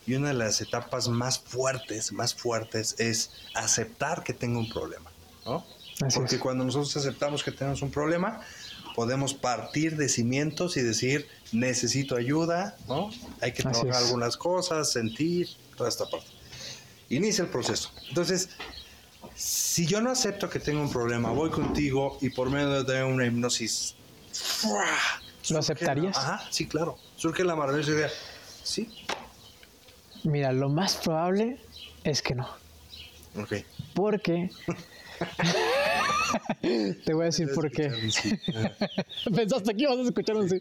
Y 0.07 0.15
una 0.15 0.29
de 0.29 0.35
las 0.35 0.61
etapas 0.61 1.09
más 1.09 1.39
fuertes, 1.39 2.13
más 2.13 2.35
fuertes, 2.35 2.97
es 2.99 3.31
aceptar 3.55 4.25
que 4.25 4.35
tengo 4.35 4.59
un 4.59 4.69
problema, 4.69 5.11
¿no? 5.47 5.65
Porque 6.13 6.39
cuando 6.41 6.65
nosotros 6.65 6.97
aceptamos 6.97 7.45
que 7.45 7.53
tenemos 7.53 7.81
un 7.81 7.91
problema, 7.91 8.41
podemos 8.95 9.35
partir 9.35 9.97
de 9.97 10.09
cimientos 10.09 10.77
y 10.77 10.83
decir, 10.83 11.27
necesito 11.53 12.17
ayuda, 12.17 12.77
¿no? 12.89 13.11
Hay 13.41 13.53
que 13.53 13.63
trabajar 13.63 14.03
algunas 14.05 14.37
cosas, 14.37 14.93
sentir, 14.93 15.49
toda 15.77 15.89
esta 15.89 16.07
parte. 16.07 16.29
Inicia 17.09 17.43
el 17.43 17.51
proceso. 17.51 17.91
Entonces, 18.09 18.51
si 19.35 19.87
yo 19.87 20.01
no 20.01 20.11
acepto 20.11 20.49
que 20.49 20.61
tengo 20.61 20.81
un 20.81 20.91
problema, 20.91 21.31
voy 21.31 21.51
contigo 21.51 22.19
y 22.21 22.31
por 22.31 22.51
medio 22.51 22.85
de 22.85 23.03
una 23.03 23.27
hipnosis, 23.27 23.95
¿lo 25.51 25.59
aceptarías? 25.59 26.17
Ajá, 26.17 26.47
sí, 26.51 26.67
claro. 26.67 26.97
Surge 27.17 27.45
la 27.45 27.57
maravillosa 27.57 27.91
idea. 27.91 28.11
Sí. 28.63 28.89
Mira, 30.23 30.53
lo 30.53 30.69
más 30.69 30.97
probable 30.97 31.59
es 32.05 32.23
que 32.23 32.35
no. 32.35 32.49
Ok. 33.37 33.55
Porque 33.95 34.51
Te 37.05 37.15
voy 37.15 37.23
a 37.23 37.27
decir 37.27 37.49
por 37.55 37.71
qué. 37.71 37.91
Pensaste 39.35 39.75
que 39.75 39.83
ibas 39.83 39.99
a 39.99 40.03
escuchar 40.03 40.37
un 40.37 40.49
sí. 40.49 40.59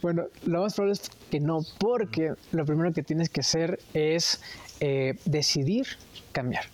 Bueno, 0.00 0.24
lo 0.46 0.62
más 0.62 0.74
probable 0.74 0.94
es 0.94 1.10
que 1.30 1.40
no, 1.40 1.60
porque 1.78 2.34
lo 2.52 2.64
primero 2.64 2.92
que 2.92 3.02
tienes 3.02 3.28
que 3.28 3.40
hacer 3.40 3.78
es 3.94 4.40
eh, 4.80 5.18
decidir 5.24 5.86
cambiar. 6.32 6.64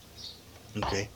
Ok. 0.77 1.09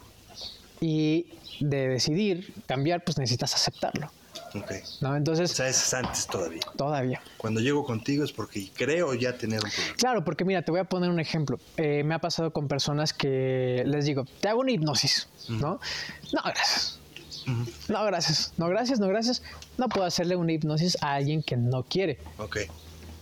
Y 0.80 1.26
de 1.60 1.88
decidir 1.88 2.52
cambiar, 2.66 3.04
pues 3.04 3.18
necesitas 3.18 3.54
aceptarlo. 3.54 4.10
Ok. 4.54 4.72
¿No? 5.00 5.16
Entonces. 5.16 5.50
O 5.50 5.54
sea, 5.54 5.68
es 5.68 5.94
antes 5.94 6.26
todavía. 6.26 6.60
Todavía. 6.76 7.22
Cuando 7.36 7.60
llego 7.60 7.84
contigo 7.84 8.24
es 8.24 8.32
porque 8.32 8.70
creo 8.74 9.14
ya 9.14 9.36
tener 9.36 9.62
un 9.64 9.70
problema. 9.70 9.96
Claro, 9.96 10.24
porque 10.24 10.44
mira, 10.44 10.62
te 10.62 10.70
voy 10.70 10.80
a 10.80 10.84
poner 10.84 11.10
un 11.10 11.20
ejemplo. 11.20 11.58
Eh, 11.76 12.02
me 12.04 12.14
ha 12.14 12.18
pasado 12.18 12.52
con 12.52 12.68
personas 12.68 13.12
que 13.12 13.82
les 13.86 14.04
digo, 14.04 14.24
te 14.40 14.48
hago 14.48 14.60
una 14.60 14.72
hipnosis, 14.72 15.28
¿no? 15.48 15.80
No, 16.32 16.42
gracias. 16.44 16.98
No, 17.88 18.04
gracias. 18.04 18.52
No, 18.56 18.68
gracias, 18.68 19.00
no, 19.00 19.08
gracias. 19.08 19.42
No 19.78 19.88
puedo 19.88 20.06
hacerle 20.06 20.36
una 20.36 20.52
hipnosis 20.52 20.96
a 21.02 21.14
alguien 21.14 21.42
que 21.42 21.56
no 21.56 21.82
quiere. 21.82 22.18
Ok. 22.38 22.58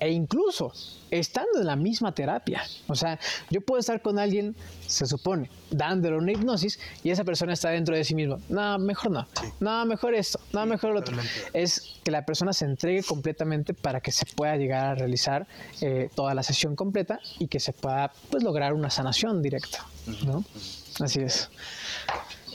E 0.01 0.11
incluso 0.11 0.73
estando 1.11 1.61
en 1.61 1.67
la 1.67 1.77
misma 1.77 2.13
terapia. 2.13 2.63
O 2.89 2.95
sea, 2.95 3.19
yo 3.51 3.61
puedo 3.61 3.81
estar 3.81 4.01
con 4.01 4.19
alguien, 4.19 4.57
se 4.87 5.07
supone, 5.07 5.51
dándole 5.71 6.17
una 6.17 6.33
hipnosis 6.33 6.79
y 7.05 7.11
esa 7.11 7.25
persona 7.25 7.53
está 7.53 7.71
dentro 7.71 7.95
de 7.95 8.05
sí 8.05 8.15
mismo. 8.15 8.39
No, 8.49 8.79
mejor 8.79 9.11
no. 9.11 9.27
No, 9.61 9.85
mejor 9.85 10.15
esto. 10.15 10.41
No, 10.53 10.65
mejor 10.67 10.95
lo 10.95 11.01
otro. 11.01 11.17
Es 11.53 11.99
que 12.03 12.11
la 12.11 12.25
persona 12.25 12.53
se 12.53 12.65
entregue 12.65 13.03
completamente 13.03 13.75
para 13.75 14.01
que 14.01 14.13
se 14.13 14.27
pueda 14.27 14.57
llegar 14.57 14.85
a 14.87 14.95
realizar 14.95 15.47
eh, 15.81 16.09
toda 16.15 16.35
la 16.35 16.43
sesión 16.43 16.77
completa 16.77 17.21
y 17.39 17.49
que 17.49 17.61
se 17.61 17.73
pueda 17.73 18.13
pues, 18.31 18.43
lograr 18.43 18.73
una 18.73 18.91
sanación 18.91 19.43
directa. 19.43 19.87
¿no? 20.25 20.45
Así 21.01 21.21
es. 21.21 21.51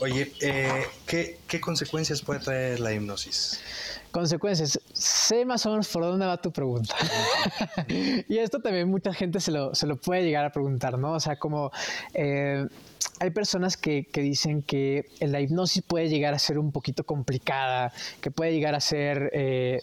Oye, 0.00 0.32
eh, 0.40 0.84
¿qué, 1.06 1.38
¿qué 1.46 1.60
consecuencias 1.60 2.22
puede 2.22 2.40
traer 2.40 2.80
la 2.80 2.92
hipnosis? 2.92 3.60
Consecuencias. 4.10 4.80
Sé 4.92 5.44
más 5.44 5.64
o 5.66 5.70
menos 5.70 5.88
por 5.88 6.02
dónde 6.02 6.26
va 6.26 6.36
tu 6.36 6.50
pregunta. 6.50 6.94
y 8.28 8.38
esto 8.38 8.60
también 8.60 8.88
mucha 8.88 9.12
gente 9.12 9.40
se 9.40 9.50
lo, 9.50 9.74
se 9.74 9.86
lo, 9.86 9.96
puede 9.96 10.24
llegar 10.24 10.44
a 10.44 10.52
preguntar, 10.52 10.98
¿no? 10.98 11.12
O 11.12 11.20
sea, 11.20 11.36
como 11.36 11.70
eh, 12.14 12.66
hay 13.20 13.30
personas 13.30 13.76
que, 13.76 14.04
que, 14.04 14.20
dicen 14.20 14.62
que 14.62 15.06
la 15.20 15.40
hipnosis 15.40 15.82
puede 15.82 16.08
llegar 16.08 16.34
a 16.34 16.38
ser 16.38 16.58
un 16.58 16.72
poquito 16.72 17.04
complicada, 17.04 17.92
que 18.20 18.30
puede 18.30 18.52
llegar 18.52 18.74
a 18.74 18.80
ser, 18.80 19.30
eh, 19.32 19.80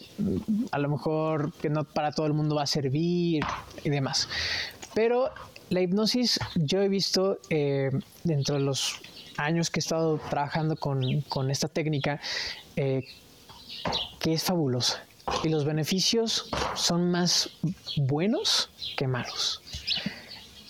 a 0.70 0.78
lo 0.78 0.88
mejor, 0.88 1.52
que 1.54 1.70
no 1.70 1.84
para 1.84 2.12
todo 2.12 2.26
el 2.26 2.32
mundo 2.32 2.56
va 2.56 2.62
a 2.62 2.66
servir 2.66 3.44
y 3.82 3.90
demás. 3.90 4.28
Pero 4.94 5.32
la 5.70 5.80
hipnosis 5.80 6.38
yo 6.54 6.82
he 6.82 6.88
visto 6.88 7.38
eh, 7.50 7.90
dentro 8.22 8.56
de 8.56 8.60
los 8.62 9.00
años 9.36 9.70
que 9.70 9.80
he 9.80 9.82
estado 9.82 10.18
trabajando 10.30 10.76
con, 10.76 11.20
con 11.22 11.50
esta 11.50 11.68
técnica, 11.68 12.20
eh, 12.76 13.04
que 14.20 14.32
es 14.34 14.42
fabulosa. 14.42 15.04
Y 15.42 15.48
los 15.48 15.64
beneficios 15.64 16.50
son 16.74 17.10
más 17.10 17.50
buenos 17.96 18.70
que 18.96 19.06
malos. 19.06 19.62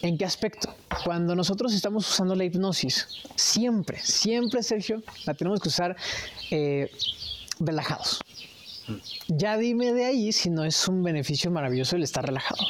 ¿En 0.02 0.18
qué 0.18 0.24
aspecto? 0.24 0.74
Cuando 1.04 1.34
nosotros 1.34 1.72
estamos 1.72 2.08
usando 2.08 2.34
la 2.34 2.44
hipnosis, 2.44 3.08
siempre, 3.36 3.98
siempre, 4.00 4.62
Sergio, 4.62 5.02
la 5.24 5.34
tenemos 5.34 5.60
que 5.60 5.68
usar 5.68 5.96
eh, 6.50 6.90
relajados. 7.58 8.20
Ya 9.28 9.56
dime 9.56 9.92
de 9.92 10.04
ahí 10.04 10.32
si 10.32 10.50
no 10.50 10.64
es 10.64 10.88
un 10.88 11.02
beneficio 11.02 11.50
maravilloso 11.50 11.96
el 11.96 12.02
estar 12.02 12.24
relajado. 12.24 12.62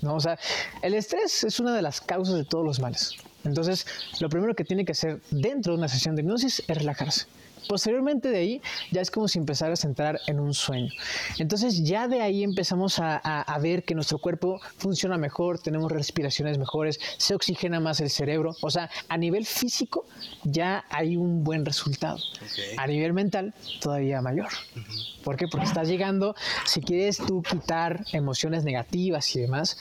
¿no? 0.00 0.14
O 0.14 0.20
sea, 0.20 0.38
el 0.82 0.94
estrés 0.94 1.44
es 1.44 1.60
una 1.60 1.74
de 1.74 1.82
las 1.82 2.00
causas 2.00 2.36
de 2.36 2.44
todos 2.44 2.64
los 2.64 2.80
males. 2.80 3.14
Entonces, 3.48 3.86
lo 4.20 4.28
primero 4.28 4.54
que 4.54 4.64
tiene 4.64 4.84
que 4.84 4.92
hacer 4.92 5.20
dentro 5.30 5.72
de 5.72 5.78
una 5.78 5.88
sesión 5.88 6.14
de 6.14 6.22
hipnosis 6.22 6.62
es 6.66 6.78
relajarse. 6.78 7.26
Posteriormente 7.68 8.28
de 8.28 8.38
ahí 8.38 8.62
ya 8.90 9.00
es 9.00 9.10
como 9.10 9.28
si 9.28 9.38
empezara 9.38 9.72
a 9.72 9.76
centrar 9.76 10.20
en 10.26 10.40
un 10.40 10.54
sueño. 10.54 10.92
Entonces 11.38 11.82
ya 11.82 12.08
de 12.08 12.20
ahí 12.20 12.42
empezamos 12.42 12.98
a, 12.98 13.58
ver 13.60 13.82
que 13.82 13.94
nuestro 13.94 14.18
cuerpo 14.18 14.60
funciona 14.76 15.18
mejor, 15.18 15.58
tenemos 15.58 15.90
respiraciones 15.90 16.58
mejores, 16.58 17.00
se 17.16 17.34
oxigena 17.34 17.80
más 17.80 18.00
el 18.00 18.10
cerebro. 18.10 18.54
O 18.60 18.70
sea, 18.70 18.88
a 19.08 19.16
nivel 19.16 19.46
físico 19.46 20.06
ya 20.44 20.84
hay 20.90 21.16
un 21.16 21.42
buen 21.42 21.64
resultado. 21.64 22.18
A 22.76 22.86
nivel 22.86 23.12
mental 23.12 23.54
todavía 23.80 24.22
mayor. 24.22 24.48
¿Por 25.24 25.36
qué? 25.36 25.46
Porque 25.48 25.66
estás 25.66 25.88
llegando, 25.88 26.34
si 26.64 26.80
quieres 26.80 27.18
tú 27.18 27.42
quitar 27.42 28.04
emociones 28.12 28.64
negativas 28.64 29.34
y 29.34 29.40
demás, 29.40 29.76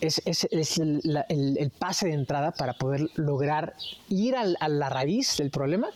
es, 0.00 0.78
el, 0.78 1.72
pase 1.78 2.08
de 2.08 2.14
entrada 2.14 2.52
para 2.52 2.74
poder 2.74 3.08
lograr 3.14 3.74
ir 4.08 4.34
a 4.36 4.68
la 4.68 4.88
raíz 4.88 5.36
del 5.36 5.50
problema 5.50 5.88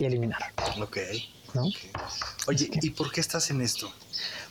y 0.00 0.06
eliminar. 0.06 0.40
Ok. 0.80 0.98
¿No? 1.54 1.64
Oye, 2.46 2.70
¿y 2.80 2.90
por 2.90 3.12
qué 3.12 3.20
estás 3.20 3.50
en 3.50 3.60
esto? 3.60 3.92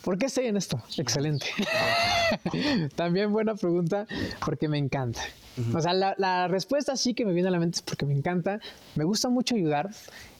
¿Por 0.02 0.18
qué 0.18 0.26
estoy 0.26 0.46
en 0.46 0.56
esto? 0.56 0.82
Excelente. 0.96 1.46
También 2.96 3.32
buena 3.32 3.54
pregunta, 3.54 4.06
porque 4.44 4.68
me 4.68 4.78
encanta. 4.78 5.20
O 5.74 5.80
sea, 5.80 5.92
la, 5.92 6.48
respuesta 6.48 6.96
sí 6.96 7.12
que 7.14 7.26
me 7.26 7.32
viene 7.32 7.48
a 7.48 7.52
la 7.52 7.58
mente 7.58 7.76
es 7.76 7.82
porque 7.82 8.06
me 8.06 8.14
encanta, 8.14 8.60
me 8.94 9.04
gusta 9.04 9.28
mucho 9.28 9.56
ayudar 9.56 9.90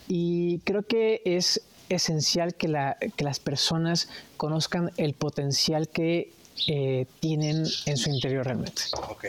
y 0.09 0.61
creo 0.61 0.83
que 0.83 1.21
es 1.25 1.63
esencial 1.89 2.55
que, 2.55 2.69
la, 2.69 2.97
que 3.17 3.25
las 3.25 3.39
personas 3.39 4.09
conozcan 4.37 4.93
el 4.97 5.13
potencial 5.15 5.89
que 5.89 6.33
eh, 6.69 7.07
tienen 7.21 7.67
en 7.87 7.97
su 7.97 8.11
interior 8.11 8.45
realmente. 8.47 8.83
Ok. 9.09 9.25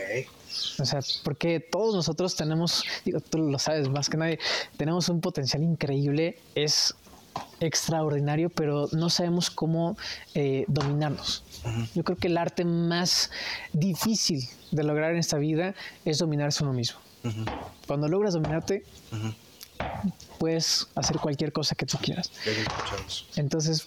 O 0.78 0.84
sea, 0.84 1.00
porque 1.24 1.60
todos 1.60 1.94
nosotros 1.94 2.34
tenemos, 2.36 2.84
digo, 3.04 3.20
tú 3.20 3.38
lo 3.38 3.58
sabes 3.58 3.88
más 3.88 4.08
que 4.08 4.16
nadie, 4.16 4.38
tenemos 4.76 5.08
un 5.08 5.20
potencial 5.20 5.62
increíble, 5.62 6.38
es 6.54 6.94
extraordinario, 7.60 8.50
pero 8.50 8.88
no 8.92 9.08
sabemos 9.08 9.50
cómo 9.50 9.96
eh, 10.34 10.64
dominarnos. 10.68 11.44
Yo 11.94 12.02
creo 12.02 12.18
que 12.18 12.28
el 12.28 12.36
arte 12.36 12.64
más 12.64 13.30
difícil 13.72 14.42
de 14.70 14.82
lograr 14.82 15.12
en 15.12 15.18
esta 15.18 15.38
vida 15.38 15.74
es 16.04 16.18
dominarse 16.18 16.64
uno 16.64 16.72
mismo. 16.72 16.98
Cuando 17.86 18.08
logras 18.08 18.34
dominarte, 18.34 18.84
puedes 20.38 20.88
hacer 20.94 21.18
cualquier 21.18 21.52
cosa 21.52 21.74
que 21.74 21.86
tú 21.86 21.98
quieras. 21.98 22.30
Entonces, 23.36 23.86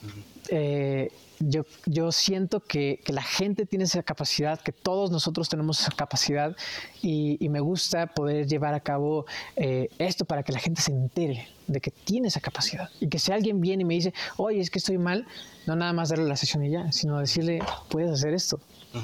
eh, 0.50 1.12
yo, 1.40 1.66
yo 1.86 2.12
siento 2.12 2.62
que, 2.62 3.02
que, 3.04 3.14
la 3.14 3.24
gente 3.24 3.66
tiene 3.66 3.86
esa 3.86 4.04
capacidad, 4.04 4.60
que 4.62 4.72
todos 4.72 5.12
nosotros 5.12 5.50
tenemos 5.50 5.82
esa 5.82 5.92
capacidad 5.92 6.56
y, 7.02 7.38
y 7.44 7.50
me 7.50 7.60
gusta 7.60 8.08
poder 8.08 8.48
llevar 8.48 8.74
a 8.74 8.80
cabo 8.80 9.26
eh, 9.56 9.90
esto 9.98 10.26
para 10.26 10.44
que 10.44 10.52
la 10.52 10.60
gente 10.60 10.82
se 10.82 10.92
entere 10.92 11.50
de 11.68 11.82
que 11.82 11.92
tiene 11.92 12.28
esa 12.28 12.40
capacidad. 12.40 12.90
Y 13.00 13.08
que 13.08 13.20
si 13.20 13.32
alguien 13.32 13.60
viene 13.60 13.82
y 13.82 13.86
me 13.86 13.96
dice, 13.96 14.14
oye, 14.38 14.60
es 14.60 14.70
que 14.70 14.80
estoy 14.80 14.98
mal, 14.98 15.28
no 15.66 15.76
nada 15.76 15.94
más 15.94 16.10
darle 16.10 16.26
la 16.26 16.38
sesión 16.38 16.64
y 16.64 16.72
ya, 16.72 16.92
sino 16.92 17.20
decirle, 17.20 17.60
puedes 17.90 18.12
hacer 18.12 18.34
esto, 18.34 18.60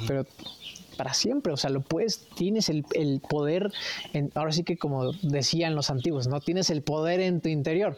pero 0.07 0.25
para 1.01 1.15
siempre, 1.15 1.51
o 1.51 1.57
sea, 1.57 1.71
lo 1.71 1.81
puedes, 1.81 2.27
tienes 2.35 2.69
el, 2.69 2.85
el 2.93 3.21
poder, 3.27 3.73
en, 4.13 4.31
ahora 4.35 4.51
sí 4.51 4.63
que 4.63 4.77
como 4.77 5.13
decían 5.23 5.73
los 5.73 5.89
antiguos, 5.89 6.27
¿no? 6.27 6.39
Tienes 6.41 6.69
el 6.69 6.83
poder 6.83 7.21
en 7.21 7.41
tu 7.41 7.49
interior, 7.49 7.97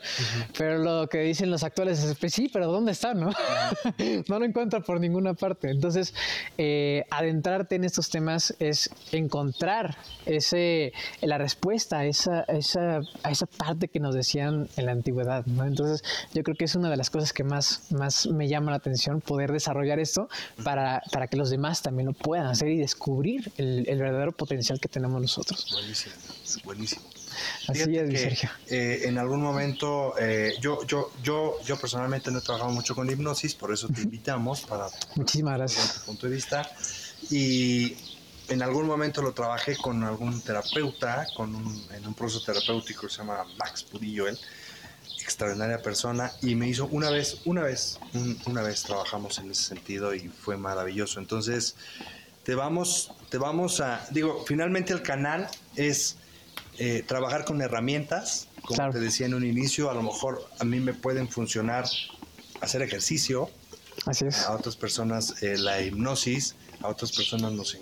pero 0.57 0.77
lo 0.77 1.09
que 1.09 1.17
dicen 1.17 1.51
los 1.51 1.63
actuales 1.63 2.01
es, 2.01 2.17
pues 2.17 2.33
sí, 2.33 2.49
pero 2.53 2.71
¿dónde 2.71 2.93
está, 2.93 3.13
no? 3.13 3.29
no 4.29 4.39
lo 4.39 4.45
encuentro 4.45 4.81
por 4.81 5.01
ninguna 5.01 5.33
parte. 5.33 5.69
Entonces, 5.69 6.13
eh, 6.57 7.03
adentrarte 7.09 7.75
en 7.75 7.83
estos 7.83 8.09
temas 8.09 8.55
es 8.59 8.89
encontrar 9.11 9.97
ese, 10.25 10.93
la 11.19 11.37
respuesta 11.37 11.99
a 11.99 12.05
esa, 12.05 12.43
esa, 12.43 13.01
a 13.23 13.31
esa 13.31 13.47
parte 13.47 13.89
que 13.89 13.99
nos 13.99 14.15
decían 14.15 14.69
en 14.77 14.85
la 14.85 14.93
antigüedad, 14.93 15.45
¿no? 15.45 15.65
Entonces, 15.65 16.05
yo 16.33 16.41
creo 16.43 16.55
que 16.55 16.63
es 16.63 16.75
una 16.75 16.89
de 16.89 16.95
las 16.95 17.09
cosas 17.09 17.33
que 17.33 17.43
más, 17.43 17.91
más 17.91 18.27
me 18.27 18.47
llama 18.47 18.71
la 18.71 18.77
atención, 18.77 19.19
poder 19.19 19.51
desarrollar 19.51 19.99
esto 19.99 20.29
para, 20.63 21.03
para 21.11 21.27
que 21.27 21.35
los 21.35 21.49
demás 21.49 21.81
también 21.81 22.07
lo 22.07 22.13
puedan 22.13 22.45
hacer 22.45 22.69
y 22.69 22.77
descubrir 22.77 22.92
el, 23.57 23.97
verdadero 23.99 24.31
potencial 24.31 24.79
que 24.79 24.87
tenemos 24.87 25.21
nosotros. 25.21 25.67
Buenísimo, 25.71 26.15
buenísimo. 26.63 27.03
Así 27.67 27.95
es, 27.95 28.21
Sergio. 28.21 28.49
Eh, 28.67 29.01
en 29.05 29.17
algún 29.17 29.41
momento, 29.41 30.15
eh, 30.19 30.53
yo, 30.61 30.85
yo, 30.85 31.11
yo, 31.23 31.55
yo 31.65 31.77
personalmente 31.77 32.31
no 32.31 32.39
he 32.39 32.41
trabajado 32.41 32.71
mucho 32.71 32.95
con 32.95 33.09
hipnosis, 33.09 33.55
por 33.55 33.73
eso 33.73 33.87
te 33.87 34.01
invitamos 34.01 34.61
para 34.61 34.87
Muchísimas 35.15 35.57
gracias. 35.57 35.99
tu 35.99 36.05
punto 36.05 36.27
de 36.27 36.35
vista. 36.35 36.69
Y 37.29 37.95
en 38.49 38.61
algún 38.61 38.85
momento 38.85 39.21
lo 39.21 39.33
trabajé 39.33 39.77
con 39.77 40.03
algún 40.03 40.41
terapeuta, 40.41 41.25
con 41.35 41.55
un, 41.55 41.87
en 41.91 42.05
un 42.05 42.13
proceso 42.13 42.43
terapéutico 42.45 43.07
que 43.07 43.09
se 43.09 43.19
llama 43.19 43.45
Max 43.57 43.83
Purillo, 43.83 44.27
él, 44.27 44.37
extraordinaria 45.21 45.81
persona, 45.81 46.31
y 46.41 46.55
me 46.55 46.67
hizo 46.67 46.87
una 46.87 47.09
vez, 47.09 47.37
una 47.45 47.63
vez, 47.63 47.99
una 48.45 48.61
vez 48.61 48.83
trabajamos 48.83 49.37
en 49.39 49.51
ese 49.51 49.63
sentido 49.63 50.13
y 50.13 50.27
fue 50.27 50.57
maravilloso. 50.57 51.19
Entonces, 51.19 51.75
te 52.43 52.55
vamos, 52.55 53.11
te 53.29 53.37
vamos 53.37 53.79
a, 53.79 54.05
digo, 54.11 54.43
finalmente 54.45 54.93
el 54.93 55.01
canal 55.01 55.47
es 55.75 56.17
eh, 56.77 57.03
trabajar 57.07 57.45
con 57.45 57.61
herramientas, 57.61 58.47
como 58.63 58.91
te 58.91 58.99
decía 58.99 59.25
en 59.25 59.33
un 59.33 59.45
inicio, 59.45 59.89
a 59.89 59.93
lo 59.93 60.03
mejor 60.03 60.47
a 60.59 60.63
mí 60.63 60.79
me 60.79 60.93
pueden 60.93 61.29
funcionar 61.29 61.85
hacer 62.61 62.81
ejercicio, 62.81 63.49
Así 64.05 64.25
es. 64.25 64.43
a 64.45 64.53
otras 64.53 64.75
personas 64.75 65.41
eh, 65.43 65.57
la 65.57 65.81
hipnosis, 65.81 66.55
a 66.81 66.87
otras 66.87 67.11
personas 67.11 67.53
nos, 67.53 67.77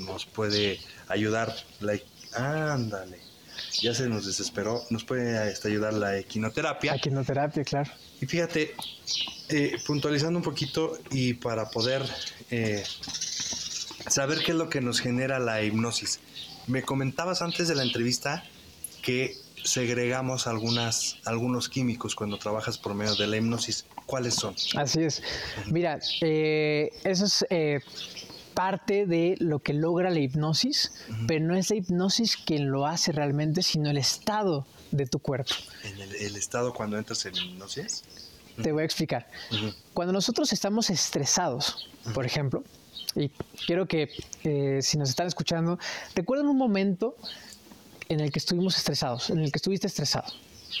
nos 0.00 0.26
puede 0.26 0.80
ayudar 1.08 1.54
la, 1.80 1.98
ándale, 2.34 3.18
ya 3.80 3.94
se 3.94 4.08
nos 4.08 4.26
desesperó, 4.26 4.82
nos 4.90 5.04
puede 5.04 5.50
este, 5.50 5.68
ayudar 5.68 5.94
la 5.94 6.18
equinoterapia. 6.18 6.92
La 6.92 6.98
equinoterapia, 6.98 7.64
claro. 7.64 7.90
Y 8.20 8.26
fíjate, 8.26 8.74
eh, 9.48 9.76
puntualizando 9.86 10.38
un 10.38 10.44
poquito 10.44 10.98
y 11.10 11.34
para 11.34 11.70
poder 11.70 12.02
saber 14.16 14.38
qué 14.38 14.52
es 14.52 14.56
lo 14.56 14.70
que 14.70 14.80
nos 14.80 15.00
genera 15.00 15.38
la 15.38 15.62
hipnosis. 15.62 16.20
Me 16.66 16.82
comentabas 16.82 17.42
antes 17.42 17.68
de 17.68 17.74
la 17.74 17.82
entrevista 17.82 18.42
que 19.02 19.36
segregamos 19.62 20.46
algunas, 20.46 21.18
algunos 21.26 21.68
químicos 21.68 22.14
cuando 22.14 22.38
trabajas 22.38 22.78
por 22.78 22.94
medio 22.94 23.14
de 23.14 23.26
la 23.26 23.36
hipnosis. 23.36 23.84
¿Cuáles 24.06 24.34
son? 24.36 24.54
Así 24.74 25.02
es. 25.02 25.22
Mira, 25.66 25.98
eh, 26.22 26.92
eso 27.04 27.26
es 27.26 27.44
eh, 27.50 27.80
parte 28.54 29.04
de 29.04 29.34
lo 29.38 29.58
que 29.58 29.74
logra 29.74 30.08
la 30.08 30.20
hipnosis, 30.20 30.92
pero 31.28 31.44
no 31.44 31.54
es 31.54 31.68
la 31.68 31.76
hipnosis 31.76 32.38
quien 32.38 32.70
lo 32.70 32.86
hace 32.86 33.12
realmente, 33.12 33.62
sino 33.62 33.90
el 33.90 33.98
estado 33.98 34.66
de 34.92 35.04
tu 35.04 35.18
cuerpo. 35.18 35.52
¿En 35.84 36.00
el, 36.00 36.36
estado 36.36 36.72
cuando 36.72 36.96
entras 36.96 37.26
en 37.26 37.36
hipnosis? 37.36 38.02
Te 38.62 38.72
voy 38.72 38.80
a 38.80 38.86
explicar. 38.86 39.28
Cuando 39.92 40.14
nosotros 40.14 40.54
estamos 40.54 40.88
estresados, 40.88 41.90
por 42.14 42.24
ejemplo, 42.24 42.64
y 43.16 43.30
quiero 43.66 43.86
que 43.86 44.08
eh, 44.44 44.80
si 44.82 44.98
nos 44.98 45.08
están 45.08 45.26
escuchando, 45.26 45.78
recuerden 46.14 46.46
un 46.46 46.58
momento 46.58 47.16
en 48.08 48.20
el 48.20 48.30
que 48.30 48.38
estuvimos 48.38 48.76
estresados, 48.76 49.30
en 49.30 49.38
el 49.38 49.50
que 49.50 49.58
estuviste 49.58 49.86
estresado. 49.86 50.32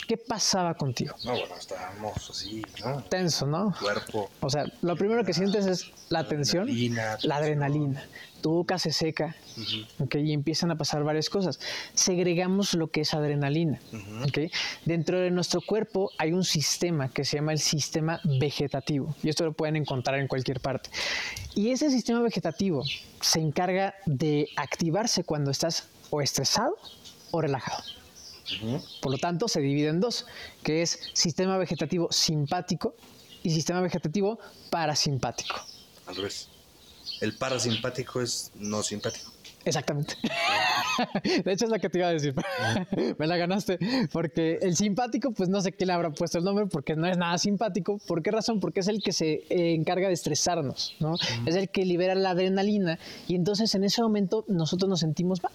¿Qué 0.06 0.16
pasaba 0.16 0.74
contigo? 0.74 1.14
No, 1.24 1.32
bueno, 1.32 1.54
estábamos 1.58 2.30
así, 2.30 2.62
¿no? 2.84 3.02
Tenso, 3.02 3.46
¿no? 3.46 3.74
Cuerpo. 3.80 4.30
O 4.40 4.50
sea, 4.50 4.64
lo 4.82 4.96
primero 4.96 5.24
que 5.24 5.32
sientes 5.32 5.66
es 5.66 5.92
la 6.08 6.26
tensión, 6.28 6.64
Adrenalina, 6.64 7.18
la 7.22 7.36
adrenalina. 7.36 8.08
Tu 8.40 8.50
boca 8.50 8.78
se 8.78 8.92
seca, 8.92 9.34
¿ok? 9.98 10.16
Y 10.16 10.32
empiezan 10.32 10.70
a 10.70 10.76
pasar 10.76 11.02
varias 11.02 11.30
cosas. 11.30 11.58
Segregamos 11.94 12.74
lo 12.74 12.88
que 12.88 13.00
es 13.00 13.14
adrenalina, 13.14 13.80
¿ok? 14.22 14.52
Dentro 14.84 15.18
de 15.18 15.30
nuestro 15.30 15.60
cuerpo 15.60 16.10
hay 16.18 16.32
un 16.32 16.44
sistema 16.44 17.08
que 17.08 17.24
se 17.24 17.38
llama 17.38 17.52
el 17.52 17.58
sistema 17.58 18.20
vegetativo. 18.24 19.14
Y 19.22 19.30
esto 19.30 19.44
lo 19.44 19.52
pueden 19.52 19.76
encontrar 19.76 20.20
en 20.20 20.28
cualquier 20.28 20.60
parte. 20.60 20.90
Y 21.54 21.70
ese 21.70 21.90
sistema 21.90 22.20
vegetativo 22.20 22.84
se 23.20 23.40
encarga 23.40 23.94
de 24.04 24.48
activarse 24.56 25.24
cuando 25.24 25.50
estás 25.50 25.88
o 26.10 26.20
estresado 26.20 26.76
o 27.30 27.40
relajado. 27.40 27.82
Por 29.00 29.12
lo 29.12 29.18
tanto, 29.18 29.48
se 29.48 29.60
divide 29.60 29.88
en 29.88 30.00
dos, 30.00 30.26
que 30.62 30.82
es 30.82 30.98
sistema 31.12 31.58
vegetativo 31.58 32.08
simpático 32.10 32.94
y 33.42 33.50
sistema 33.50 33.80
vegetativo 33.80 34.38
parasimpático. 34.70 35.56
Al 36.06 36.16
revés. 36.16 36.48
El 37.20 37.36
parasimpático 37.36 38.20
es 38.20 38.50
no 38.54 38.82
simpático. 38.82 39.32
Exactamente. 39.66 40.14
De 41.44 41.52
hecho 41.52 41.64
es 41.64 41.70
la 41.72 41.80
que 41.80 41.90
te 41.90 41.98
iba 41.98 42.06
a 42.06 42.12
decir. 42.12 42.34
Me 43.18 43.26
la 43.26 43.36
ganaste. 43.36 43.78
Porque 44.12 44.60
el 44.62 44.76
simpático, 44.76 45.32
pues 45.32 45.48
no 45.48 45.60
sé 45.60 45.72
qué 45.72 45.84
le 45.84 45.92
habrá 45.92 46.10
puesto 46.10 46.38
el 46.38 46.44
nombre 46.44 46.66
porque 46.66 46.94
no 46.94 47.06
es 47.08 47.18
nada 47.18 47.36
simpático. 47.36 47.98
¿Por 48.06 48.22
qué 48.22 48.30
razón? 48.30 48.60
Porque 48.60 48.80
es 48.80 48.88
el 48.88 49.02
que 49.02 49.10
se 49.10 49.44
eh, 49.50 49.74
encarga 49.74 50.06
de 50.06 50.14
estresarnos, 50.14 50.94
¿no? 51.00 51.16
Es 51.46 51.56
el 51.56 51.68
que 51.68 51.84
libera 51.84 52.14
la 52.14 52.30
adrenalina 52.30 53.00
y 53.26 53.34
entonces 53.34 53.74
en 53.74 53.82
ese 53.82 54.02
momento 54.02 54.44
nosotros 54.46 54.88
nos 54.88 55.00
sentimos 55.00 55.42
mal. 55.42 55.52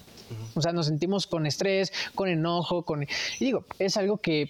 O 0.55 0.61
sea, 0.61 0.73
nos 0.73 0.87
sentimos 0.87 1.25
con 1.25 1.45
estrés, 1.45 1.93
con 2.13 2.27
enojo, 2.27 2.83
con... 2.83 3.03
Y 3.03 3.45
digo, 3.45 3.63
es 3.79 3.95
algo 3.95 4.17
que 4.17 4.49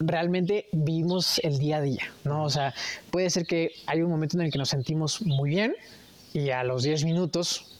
realmente 0.00 0.66
vivimos 0.72 1.40
el 1.42 1.58
día 1.58 1.78
a 1.78 1.80
día, 1.80 2.12
¿no? 2.24 2.44
O 2.44 2.50
sea, 2.50 2.74
puede 3.10 3.30
ser 3.30 3.46
que 3.46 3.72
hay 3.86 4.02
un 4.02 4.10
momento 4.10 4.36
en 4.36 4.44
el 4.44 4.52
que 4.52 4.58
nos 4.58 4.68
sentimos 4.68 5.22
muy 5.22 5.48
bien 5.48 5.74
y 6.34 6.50
a 6.50 6.62
los 6.62 6.82
10 6.82 7.04
minutos 7.04 7.77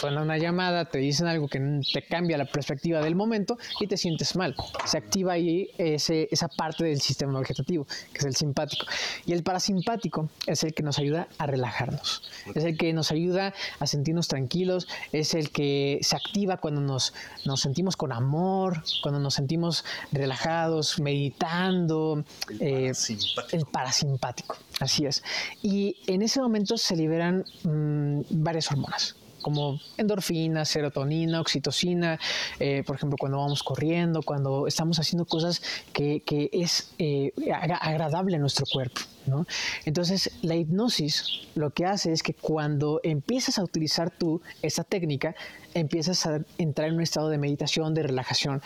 suena 0.00 0.22
una 0.22 0.38
llamada, 0.38 0.86
te 0.86 0.98
dicen 0.98 1.26
algo 1.26 1.46
que 1.46 1.60
te 1.92 2.02
cambia 2.02 2.38
la 2.38 2.46
perspectiva 2.46 3.00
del 3.00 3.14
momento 3.14 3.58
y 3.80 3.86
te 3.86 3.98
sientes 3.98 4.34
mal. 4.34 4.54
Se 4.86 4.96
activa 4.96 5.34
ahí 5.34 5.68
ese, 5.76 6.26
esa 6.30 6.48
parte 6.48 6.84
del 6.84 7.02
sistema 7.02 7.38
vegetativo, 7.38 7.86
que 8.12 8.18
es 8.18 8.24
el 8.24 8.34
simpático. 8.34 8.86
Y 9.26 9.32
el 9.32 9.42
parasimpático 9.42 10.30
es 10.46 10.64
el 10.64 10.72
que 10.72 10.82
nos 10.82 10.98
ayuda 10.98 11.28
a 11.36 11.46
relajarnos. 11.46 12.22
Es 12.54 12.64
el 12.64 12.78
que 12.78 12.94
nos 12.94 13.10
ayuda 13.10 13.52
a 13.78 13.86
sentirnos 13.86 14.26
tranquilos, 14.26 14.88
es 15.12 15.34
el 15.34 15.50
que 15.50 15.98
se 16.00 16.16
activa 16.16 16.56
cuando 16.56 16.80
nos, 16.80 17.12
nos 17.44 17.60
sentimos 17.60 17.96
con 17.96 18.12
amor, 18.12 18.82
cuando 19.02 19.20
nos 19.20 19.34
sentimos 19.34 19.84
relajados, 20.12 20.98
meditando. 20.98 22.24
El 22.48 22.62
eh, 22.62 22.86
parasimpático. 22.86 23.56
el 23.56 23.66
parasimpático, 23.66 24.56
así 24.80 25.04
es. 25.04 25.22
Y 25.62 25.96
en 26.06 26.22
ese 26.22 26.40
momento 26.40 26.78
se 26.78 26.96
liberan 26.96 27.44
mm, 27.64 28.22
varias 28.30 28.70
hormonas 28.72 29.19
como 29.40 29.80
endorfina, 29.96 30.64
serotonina, 30.64 31.40
oxitocina, 31.40 32.18
eh, 32.58 32.82
por 32.86 32.96
ejemplo, 32.96 33.16
cuando 33.18 33.38
vamos 33.38 33.62
corriendo, 33.62 34.22
cuando 34.22 34.66
estamos 34.66 34.98
haciendo 34.98 35.24
cosas 35.24 35.62
que, 35.92 36.20
que 36.22 36.50
es 36.52 36.90
eh, 36.98 37.32
agra- 37.52 37.76
agradable 37.78 38.36
a 38.36 38.38
nuestro 38.38 38.66
cuerpo. 38.70 39.00
¿no? 39.26 39.46
Entonces, 39.84 40.30
la 40.42 40.56
hipnosis 40.56 41.42
lo 41.54 41.70
que 41.70 41.84
hace 41.86 42.12
es 42.12 42.22
que 42.22 42.34
cuando 42.34 43.00
empiezas 43.02 43.58
a 43.58 43.62
utilizar 43.62 44.10
tú 44.10 44.40
esta 44.62 44.82
técnica, 44.82 45.34
empiezas 45.74 46.26
a 46.26 46.40
entrar 46.58 46.88
en 46.88 46.94
un 46.94 47.02
estado 47.02 47.28
de 47.28 47.38
meditación, 47.38 47.94
de 47.94 48.02
relajación, 48.02 48.62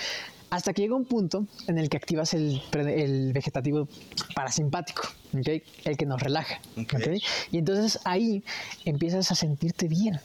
hasta 0.50 0.72
que 0.72 0.82
llega 0.82 0.94
un 0.94 1.04
punto 1.06 1.46
en 1.66 1.78
el 1.78 1.88
que 1.88 1.96
activas 1.96 2.32
el, 2.32 2.62
el 2.72 3.32
vegetativo 3.32 3.88
parasimpático, 4.36 5.02
¿ok? 5.36 5.48
el 5.84 5.96
que 5.96 6.06
nos 6.06 6.22
relaja. 6.22 6.60
Ok. 6.78 6.94
¿ok? 6.94 7.08
Y 7.50 7.58
entonces 7.58 7.98
ahí 8.04 8.44
empiezas 8.84 9.32
a 9.32 9.34
sentirte 9.34 9.88
bien. 9.88 10.20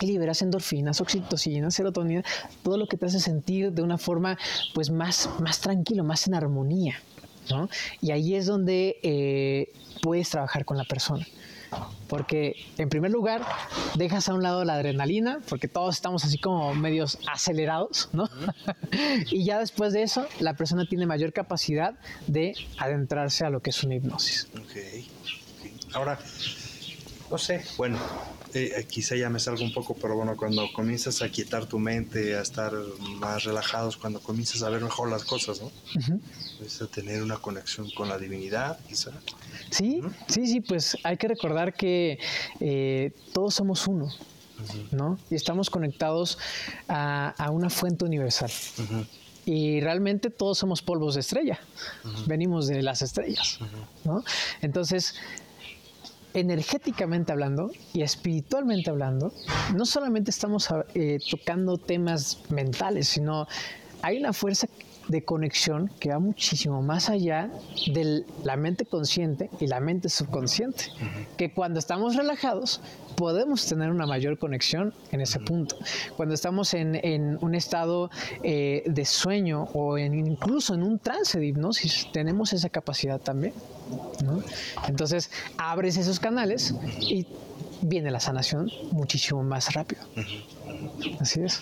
Liberas 0.00 0.42
endorfinas, 0.42 1.00
oxitocina, 1.00 1.70
serotonina, 1.70 2.22
todo 2.62 2.76
lo 2.76 2.86
que 2.86 2.96
te 2.96 3.06
hace 3.06 3.20
sentir 3.20 3.72
de 3.72 3.82
una 3.82 3.98
forma 3.98 4.38
pues 4.74 4.90
más, 4.90 5.28
más 5.40 5.60
tranquilo, 5.60 6.04
más 6.04 6.26
en 6.26 6.34
armonía. 6.34 6.96
¿no? 7.50 7.68
Y 8.00 8.10
ahí 8.10 8.34
es 8.34 8.46
donde 8.46 8.98
eh, 9.02 9.72
puedes 10.02 10.30
trabajar 10.30 10.64
con 10.64 10.76
la 10.76 10.84
persona. 10.84 11.26
Porque 12.08 12.54
en 12.78 12.88
primer 12.88 13.10
lugar 13.10 13.44
dejas 13.96 14.28
a 14.28 14.34
un 14.34 14.42
lado 14.42 14.64
la 14.64 14.74
adrenalina, 14.74 15.40
porque 15.48 15.66
todos 15.66 15.96
estamos 15.96 16.24
así 16.24 16.38
como 16.38 16.74
medios 16.74 17.18
acelerados, 17.30 18.08
¿no? 18.12 18.30
y 19.30 19.44
ya 19.44 19.58
después 19.58 19.92
de 19.92 20.02
eso, 20.02 20.26
la 20.38 20.54
persona 20.54 20.86
tiene 20.88 21.06
mayor 21.06 21.32
capacidad 21.32 21.94
de 22.28 22.54
adentrarse 22.78 23.44
a 23.44 23.50
lo 23.50 23.60
que 23.60 23.70
es 23.70 23.82
una 23.82 23.96
hipnosis. 23.96 24.48
Ok. 24.54 24.76
Ahora, 25.94 26.18
no 27.30 27.38
sé, 27.38 27.64
bueno, 27.76 27.98
eh, 28.54 28.86
quizá 28.88 29.16
ya 29.16 29.28
me 29.30 29.40
salgo 29.40 29.62
un 29.64 29.72
poco, 29.72 29.94
pero 29.94 30.16
bueno, 30.16 30.36
cuando 30.36 30.72
comienzas 30.72 31.22
a 31.22 31.28
quietar 31.28 31.66
tu 31.66 31.78
mente, 31.78 32.36
a 32.36 32.42
estar 32.42 32.72
más 33.18 33.44
relajados, 33.44 33.96
cuando 33.96 34.20
comienzas 34.20 34.62
a 34.62 34.70
ver 34.70 34.82
mejor 34.82 35.10
las 35.10 35.24
cosas, 35.24 35.60
¿no? 35.60 35.66
Ujú. 35.66 36.20
Comienzas 36.56 36.82
a 36.82 36.86
tener 36.86 37.22
una 37.22 37.36
conexión 37.36 37.90
con 37.90 38.08
la 38.08 38.18
divinidad, 38.18 38.78
quizá. 38.88 39.12
Sí, 39.70 40.00
sí, 40.28 40.46
sí, 40.46 40.60
pues 40.60 40.96
hay 41.02 41.16
que 41.16 41.28
recordar 41.28 41.74
que 41.74 42.18
eh, 42.60 43.12
todos 43.32 43.54
somos 43.54 43.86
uno, 43.86 44.08
¿no? 44.92 45.18
Y 45.30 45.34
estamos 45.34 45.70
conectados 45.70 46.38
a, 46.88 47.30
a 47.30 47.50
una 47.50 47.70
fuente 47.70 48.04
universal. 48.04 48.50
Y 49.44 49.80
realmente 49.80 50.28
todos 50.30 50.58
somos 50.58 50.82
polvos 50.82 51.14
de 51.14 51.20
estrella, 51.20 51.60
venimos 52.26 52.66
de 52.66 52.82
las 52.82 53.00
estrellas, 53.02 53.60
¿no? 54.04 54.24
Entonces, 54.60 55.14
energéticamente 56.36 57.32
hablando 57.32 57.70
y 57.94 58.02
espiritualmente 58.02 58.90
hablando, 58.90 59.32
no 59.74 59.86
solamente 59.86 60.30
estamos 60.30 60.68
eh, 60.94 61.18
tocando 61.30 61.78
temas 61.78 62.42
mentales, 62.50 63.08
sino 63.08 63.48
hay 64.02 64.18
una 64.18 64.34
fuerza 64.34 64.68
de 65.08 65.24
conexión 65.24 65.90
que 65.98 66.10
va 66.10 66.18
muchísimo 66.18 66.82
más 66.82 67.08
allá 67.08 67.50
de 67.92 68.24
la 68.44 68.56
mente 68.56 68.84
consciente 68.84 69.48
y 69.60 69.66
la 69.66 69.80
mente 69.80 70.10
subconsciente, 70.10 70.84
que 71.38 71.52
cuando 71.54 71.78
estamos 71.78 72.16
relajados 72.16 72.80
podemos 73.16 73.66
tener 73.66 73.90
una 73.90 74.06
mayor 74.06 74.38
conexión 74.38 74.92
en 75.10 75.20
ese 75.20 75.40
punto. 75.40 75.76
Cuando 76.16 76.34
estamos 76.34 76.74
en, 76.74 76.94
en 76.94 77.38
un 77.40 77.54
estado 77.54 78.10
eh, 78.42 78.82
de 78.86 79.04
sueño 79.04 79.64
o 79.74 79.98
en, 79.98 80.14
incluso 80.14 80.74
en 80.74 80.82
un 80.82 80.98
trance 80.98 81.38
de 81.38 81.46
hipnosis, 81.46 82.08
tenemos 82.12 82.52
esa 82.52 82.68
capacidad 82.68 83.20
también. 83.20 83.54
¿no? 84.24 84.42
Entonces 84.86 85.30
abres 85.56 85.96
esos 85.96 86.20
canales 86.20 86.74
y 87.00 87.26
viene 87.82 88.10
la 88.10 88.20
sanación 88.20 88.70
muchísimo 88.92 89.42
más 89.42 89.74
rápido. 89.74 90.02
Así 91.20 91.40
es. 91.40 91.60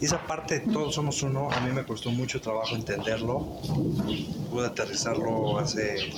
Y 0.00 0.06
esa 0.06 0.26
parte 0.26 0.60
de 0.60 0.72
todos 0.72 0.94
somos 0.94 1.22
uno, 1.22 1.50
a 1.50 1.60
mí 1.60 1.72
me 1.72 1.84
costó 1.84 2.10
mucho 2.10 2.40
trabajo 2.40 2.74
entenderlo. 2.74 3.40
Pude 4.50 4.66
aterrizarlo 4.66 5.58
hace, 5.58 6.10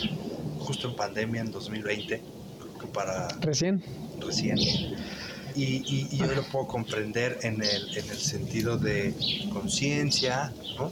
justo 0.61 0.89
en 0.89 0.97
pandemia, 0.97 1.41
en 1.41 1.51
2020, 1.51 2.23
creo 2.23 2.27
que 2.29 2.42
para 2.89 3.29
Recién. 3.41 3.83
recién. 4.21 4.59
Y, 4.59 5.63
y, 5.87 6.09
y 6.11 6.17
yo 6.19 6.35
lo 6.35 6.43
puedo 6.45 6.67
comprender 6.67 7.39
en 7.43 7.63
el, 7.63 7.97
en 7.99 8.09
el 8.11 8.17
sentido 8.19 8.79
de 8.79 9.15
conciencia, 9.53 10.53
¿no? 10.79 10.91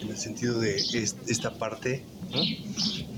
En 0.00 0.10
el 0.10 0.16
sentido 0.16 0.60
de 0.60 0.76
es- 0.76 1.16
esta 1.26 1.54
parte, 1.54 2.04
¿no? 2.30 2.42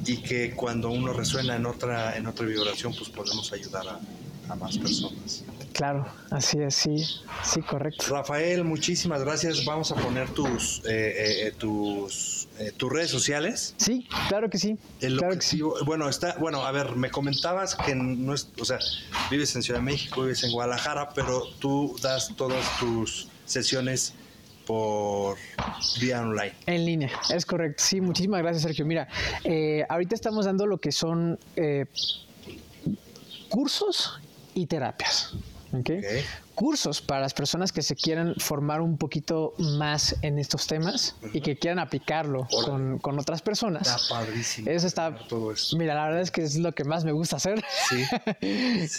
Y 0.07 0.17
que 0.19 0.53
cuando 0.53 0.91
uno 0.91 1.13
resuena 1.13 1.57
en 1.57 1.67
otra, 1.67 2.17
en 2.17 2.27
otra 2.27 2.47
vibración, 2.47 2.95
pues 2.97 3.11
podemos 3.11 3.53
ayudar 3.53 3.87
a, 3.89 4.53
a 4.53 4.57
más 4.57 4.79
personas. 4.79 5.45
Claro, 5.73 6.07
así 6.31 6.61
es, 6.61 6.75
sí, 6.75 6.97
sí, 7.43 7.63
correcto. 7.63 8.05
Rafael, 8.09 8.65
muchísimas 8.65 9.23
gracias. 9.23 9.65
Vamos 9.65 9.93
a 9.93 9.95
poner 9.95 10.29
tus, 10.31 10.81
eh, 10.81 10.91
eh, 10.91 11.47
eh, 11.47 11.53
tus, 11.57 12.49
eh, 12.59 12.73
tus 12.77 12.93
redes 12.93 13.11
sociales. 13.11 13.75
Sí, 13.77 14.07
claro 14.29 14.51
que 14.51 14.59
sí. 14.59 14.77
El 15.01 15.19
claro 15.19 15.35
que 15.35 15.43
sí. 15.43 15.61
bueno, 15.85 16.09
está, 16.09 16.37
bueno, 16.39 16.65
a 16.67 16.73
ver, 16.73 16.97
me 16.97 17.11
comentabas 17.11 17.75
que 17.75 17.95
no 17.95 18.35
es, 18.35 18.49
o 18.59 18.65
sea, 18.65 18.79
vives 19.31 19.55
en 19.57 19.63
Ciudad 19.63 19.81
de 19.81 19.85
México, 19.85 20.23
vives 20.23 20.43
en 20.45 20.53
Guadalajara, 20.53 21.11
pero 21.15 21.45
tú 21.59 21.97
das 22.03 22.35
todas 22.37 22.79
tus 22.79 23.29
sesiones 23.47 24.15
por 24.67 25.37
vía 26.01 26.21
online. 26.21 26.55
En 26.67 26.85
línea, 26.85 27.11
es 27.35 27.45
correcto. 27.45 27.83
Sí, 27.85 28.01
muchísimas 28.01 28.41
gracias, 28.43 28.63
Sergio. 28.63 28.85
Mira, 28.87 29.09
eh, 29.45 29.85
ahorita 29.89 30.15
estamos 30.15 30.45
dando 30.45 30.67
lo 30.67 30.79
que 30.79 30.93
son 30.93 31.39
eh, 31.57 31.87
cursos 33.49 34.21
y 34.55 34.67
terapias. 34.67 35.35
¿Ok? 35.73 35.91
Cursos 36.61 37.01
para 37.01 37.23
las 37.23 37.33
personas 37.33 37.73
que 37.73 37.81
se 37.81 37.97
quieran 37.97 38.35
formar 38.37 38.83
un 38.83 38.99
poquito 38.99 39.55
más 39.57 40.15
en 40.21 40.39
estos 40.39 40.67
temas 40.67 41.17
y 41.33 41.41
que 41.41 41.57
quieran 41.57 41.79
aplicarlo 41.79 42.47
con, 42.67 42.99
con, 42.99 43.19
otras 43.19 43.41
personas. 43.41 43.89
Está 43.89 44.15
padrísimo. 44.15 44.71
Eso 44.71 44.87
está. 44.87 45.17
Todo 45.27 45.53
esto. 45.53 45.79
Mira, 45.79 45.95
la 45.95 46.05
verdad 46.05 46.21
es 46.21 46.31
que 46.31 46.43
es 46.43 46.59
lo 46.59 46.73
que 46.73 46.85
más 46.85 47.07
me 47.07 47.13
gusta 47.13 47.37
hacer. 47.37 47.65
Sí. 47.89 48.05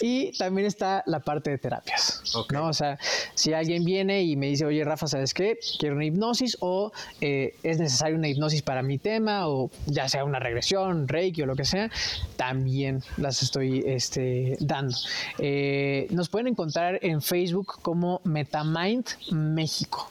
y 0.00 0.36
también 0.38 0.66
está 0.66 1.04
la 1.06 1.20
parte 1.20 1.50
de 1.50 1.58
terapias. 1.58 2.20
¿no? 2.52 2.66
O 2.66 2.72
sea, 2.72 2.98
si 3.36 3.52
alguien 3.52 3.84
viene 3.84 4.24
y 4.24 4.34
me 4.34 4.48
dice, 4.48 4.64
oye, 4.64 4.82
Rafa, 4.82 5.06
¿sabes 5.06 5.32
qué? 5.32 5.56
Quiero 5.78 5.94
una 5.94 6.04
hipnosis 6.04 6.56
o 6.58 6.90
eh, 7.20 7.54
es 7.62 7.78
necesaria 7.78 8.16
una 8.16 8.26
hipnosis 8.26 8.62
para 8.62 8.82
mi 8.82 8.98
tema 8.98 9.46
o 9.46 9.70
ya 9.86 10.08
sea 10.08 10.24
una 10.24 10.40
regresión, 10.40 11.06
reiki 11.06 11.42
o 11.42 11.46
lo 11.46 11.54
que 11.54 11.64
sea, 11.64 11.92
también 12.34 13.04
las 13.18 13.40
estoy 13.40 13.84
este, 13.86 14.56
dando. 14.58 14.96
Eh, 15.38 16.08
nos 16.10 16.28
pueden 16.28 16.48
encontrar 16.48 16.98
en 17.02 17.22
Facebook 17.22 17.51
como 17.60 18.20
Metamind 18.24 19.06
México. 19.30 20.10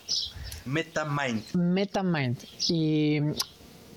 Metamind. 0.65 1.43
Metamind. 1.55 2.37
¿Y 2.69 3.19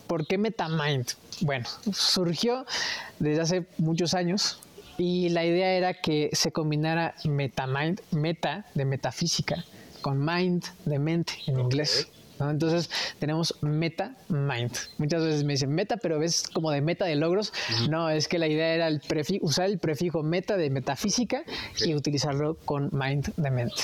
por 0.07 0.27
qué 0.27 0.39
Metamind? 0.39 1.07
Bueno, 1.41 1.67
surgió 1.93 2.65
desde 3.19 3.43
hace 3.43 3.67
muchos 3.79 4.15
años 4.15 4.59
y 4.97 5.29
la 5.31 5.45
idea 5.45 5.73
era 5.73 5.95
que 5.95 6.31
se 6.33 6.53
combinara 6.53 7.15
Metamind, 7.25 8.01
meta 8.11 8.67
de 8.75 8.85
metafísica, 8.85 9.65
con 10.01 10.25
mind 10.25 10.65
de 10.85 10.99
mente 10.99 11.35
en 11.47 11.61
inglés. 11.61 12.09
Entonces 12.41 12.91
tenemos 13.19 13.55
meta 13.63 14.17
mind. 14.29 14.73
Muchas 14.99 15.23
veces 15.25 15.45
me 15.45 15.55
dicen 15.55 15.73
meta, 15.73 15.97
pero 15.97 16.19
ves 16.19 16.45
como 16.53 16.71
de 16.71 16.81
meta 16.81 17.05
de 17.05 17.17
logros. 17.17 17.53
No, 17.89 18.11
es 18.11 18.29
que 18.29 18.39
la 18.39 18.47
idea 18.47 18.75
era 18.75 18.89
el 18.89 19.01
usar 19.41 19.67
el 19.67 19.79
prefijo 19.79 20.23
meta 20.23 20.57
de 20.57 20.71
metafísica 20.71 21.45
y 21.85 21.95
utilizarlo 21.95 22.57
con 22.65 22.91
mind 22.93 23.33
de 23.37 23.51
mente. 23.51 23.83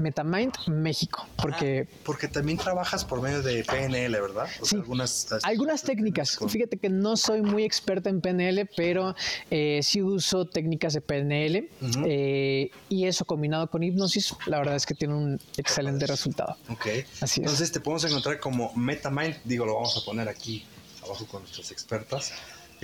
meta 0.00 0.24
mind 0.24 0.54
México. 0.68 1.26
Porque, 1.36 1.88
ah, 1.88 1.96
porque 2.04 2.28
también 2.28 2.58
trabajas 2.58 3.04
por 3.04 3.20
medio 3.20 3.42
de 3.42 3.64
PNL, 3.64 4.20
¿verdad? 4.20 4.46
sí, 4.62 4.76
algunas, 4.76 5.28
algunas 5.42 5.82
técnicas. 5.82 6.38
Fíjate 6.48 6.78
que 6.78 6.88
no 6.88 7.16
soy 7.16 7.42
muy 7.42 7.64
experta 7.64 8.10
en 8.10 8.20
PNL, 8.20 8.68
pero 8.76 9.14
eh, 9.50 9.80
sí 9.82 10.02
uso 10.02 10.46
técnicas 10.46 10.94
de 10.94 11.00
PNL 11.00 11.68
eh, 12.06 12.70
y 12.88 13.06
eso 13.06 13.24
combinado 13.24 13.68
con 13.68 13.82
hipnosis, 13.82 14.34
la 14.46 14.58
verdad 14.58 14.76
es 14.76 14.86
que 14.86 14.94
tiene 14.94 15.14
un 15.14 15.40
excelente 15.56 16.06
resultado. 16.06 16.56
Ok. 16.68 16.86
Así 17.20 17.33
entonces 17.36 17.72
te 17.72 17.80
podemos 17.80 18.04
encontrar 18.04 18.40
como 18.40 18.72
MetaMind, 18.74 19.36
digo, 19.44 19.66
lo 19.66 19.74
vamos 19.74 19.96
a 19.96 20.04
poner 20.04 20.28
aquí 20.28 20.66
abajo 21.02 21.26
con 21.26 21.42
nuestras 21.42 21.70
expertas 21.70 22.32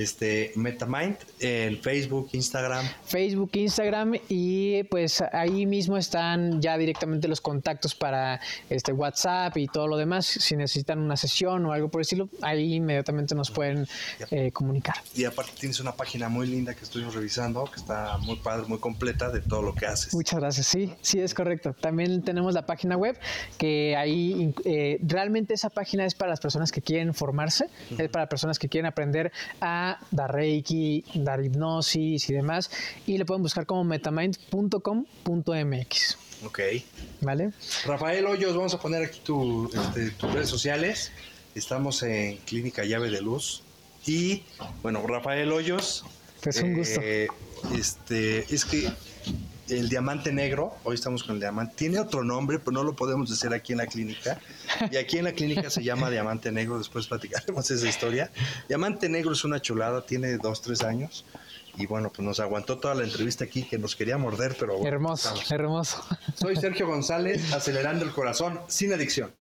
este 0.03 0.53
MetaMind 0.57 1.17
en 1.41 1.81
Facebook, 1.81 2.31
Instagram. 2.33 2.87
Facebook, 3.05 3.51
Instagram 3.55 4.15
y 4.29 4.83
pues 4.85 5.23
ahí 5.33 5.67
mismo 5.67 5.97
están 5.97 6.61
ya 6.61 6.77
directamente 6.79 7.29
los 7.29 7.41
contactos 7.41 7.95
para 7.95 8.41
este 8.69 8.93
WhatsApp 8.93 9.57
y 9.57 9.67
todo 9.67 9.87
lo 9.89 9.97
demás. 9.97 10.27
Si 10.27 10.57
necesitan 10.57 10.99
una 10.99 11.17
sesión 11.17 11.65
o 11.67 11.73
algo 11.73 11.89
por 11.89 12.01
el 12.01 12.03
estilo, 12.03 12.29
ahí 12.43 12.75
inmediatamente 12.75 13.35
nos 13.35 13.51
pueden 13.51 13.87
eh, 14.31 14.51
comunicar. 14.53 14.97
Y 15.15 15.25
aparte 15.25 15.53
tienes 15.59 15.81
una 15.81 15.93
página 15.93 16.29
muy 16.29 16.47
linda 16.47 16.75
que 16.75 16.85
estuvimos 16.85 17.15
revisando, 17.15 17.65
que 17.65 17.81
está 17.81 18.19
muy 18.19 18.37
padre, 18.37 18.67
muy 18.69 18.79
completa 18.79 19.31
de 19.31 19.41
todo 19.41 19.63
lo 19.63 19.75
que 19.75 19.87
haces. 19.87 20.15
Muchas 20.15 20.41
gracias, 20.41 20.67
sí, 20.67 20.93
sí 21.01 21.21
es 21.21 21.35
correcto. 21.35 21.75
También 21.75 22.23
tenemos 22.23 22.55
la 22.55 22.67
página 22.67 22.97
web 22.97 23.19
que 23.59 23.97
ahí 23.97 24.55
eh, 24.65 24.99
realmente 25.03 25.55
esa 25.55 25.71
página 25.71 26.05
es 26.05 26.15
para 26.15 26.31
las 26.31 26.41
personas 26.41 26.73
que 26.73 26.83
quieren 26.83 27.15
formarse, 27.15 27.67
es 27.97 28.09
para 28.09 28.29
personas 28.29 28.59
que 28.59 28.69
quieren 28.69 28.87
aprender 28.87 29.33
a 29.61 29.90
dar 30.11 30.33
Reiki, 30.33 31.05
dar 31.15 31.45
hipnosis 31.45 32.29
y 32.29 32.35
demás. 32.35 32.71
Y 33.07 33.19
le 33.19 33.25
pueden 33.25 33.43
buscar 33.43 33.67
como 33.67 33.85
metamind.com.mx. 33.85 36.19
Ok. 36.45 36.61
¿Vale? 37.21 37.53
Rafael 37.85 38.27
Hoyos, 38.27 38.57
vamos 38.57 38.75
a 38.75 38.81
poner 38.81 39.05
aquí 39.05 39.21
este, 39.21 40.11
tus 40.13 40.33
redes 40.33 40.49
sociales. 40.49 41.13
Estamos 41.55 42.03
en 42.03 42.39
Clínica 42.39 42.85
Llave 42.85 43.11
de 43.11 43.21
Luz. 43.21 43.63
Y 44.07 44.45
bueno, 44.83 45.07
Rafael 45.07 45.53
Hoyos. 45.53 46.05
Pues 46.43 46.63
un 46.63 46.75
gusto. 46.75 47.01
Eh, 47.03 47.29
este, 47.77 48.55
es 48.55 48.65
que 48.65 48.91
el 49.71 49.89
diamante 49.89 50.33
negro, 50.33 50.75
hoy 50.85 50.95
estamos 50.95 51.23
con 51.23 51.35
el 51.37 51.41
diamante, 51.41 51.75
tiene 51.77 52.01
otro 52.01 52.25
nombre, 52.25 52.59
pero 52.59 52.73
no 52.73 52.83
lo 52.83 52.97
podemos 52.97 53.31
decir 53.31 53.53
aquí 53.53 53.73
en 53.73 53.79
la 53.79 53.87
clínica. 53.87 54.41
Y 54.91 54.97
aquí 54.97 55.19
en 55.19 55.25
la 55.25 55.33
clínica 55.33 55.71
se 55.71 55.83
llama 55.83 56.11
diamante 56.11 56.51
negro, 56.51 56.79
después 56.79 57.07
platicaremos 57.07 57.71
esa 57.71 57.89
historia. 57.89 58.31
Diamante 58.69 59.09
negro 59.09 59.33
es 59.33 59.45
una 59.45 59.61
chulada, 59.61 60.05
tiene 60.05 60.37
dos, 60.39 60.61
tres 60.61 60.83
años. 60.83 61.25
Y 61.77 61.87
bueno, 61.87 62.11
pues 62.11 62.27
nos 62.27 62.41
aguantó 62.41 62.79
toda 62.79 62.95
la 62.95 63.05
entrevista 63.05 63.45
aquí, 63.45 63.63
que 63.63 63.79
nos 63.79 63.95
quería 63.95 64.19
morder, 64.19 64.57
pero... 64.59 64.85
hermoso, 64.85 65.35
hermoso. 65.51 66.05
Soy 66.35 66.57
Sergio 66.57 66.87
González, 66.89 67.53
acelerando 67.53 68.05
el 68.05 68.11
corazón 68.11 68.61
sin 68.67 68.93
adicción. 68.93 69.33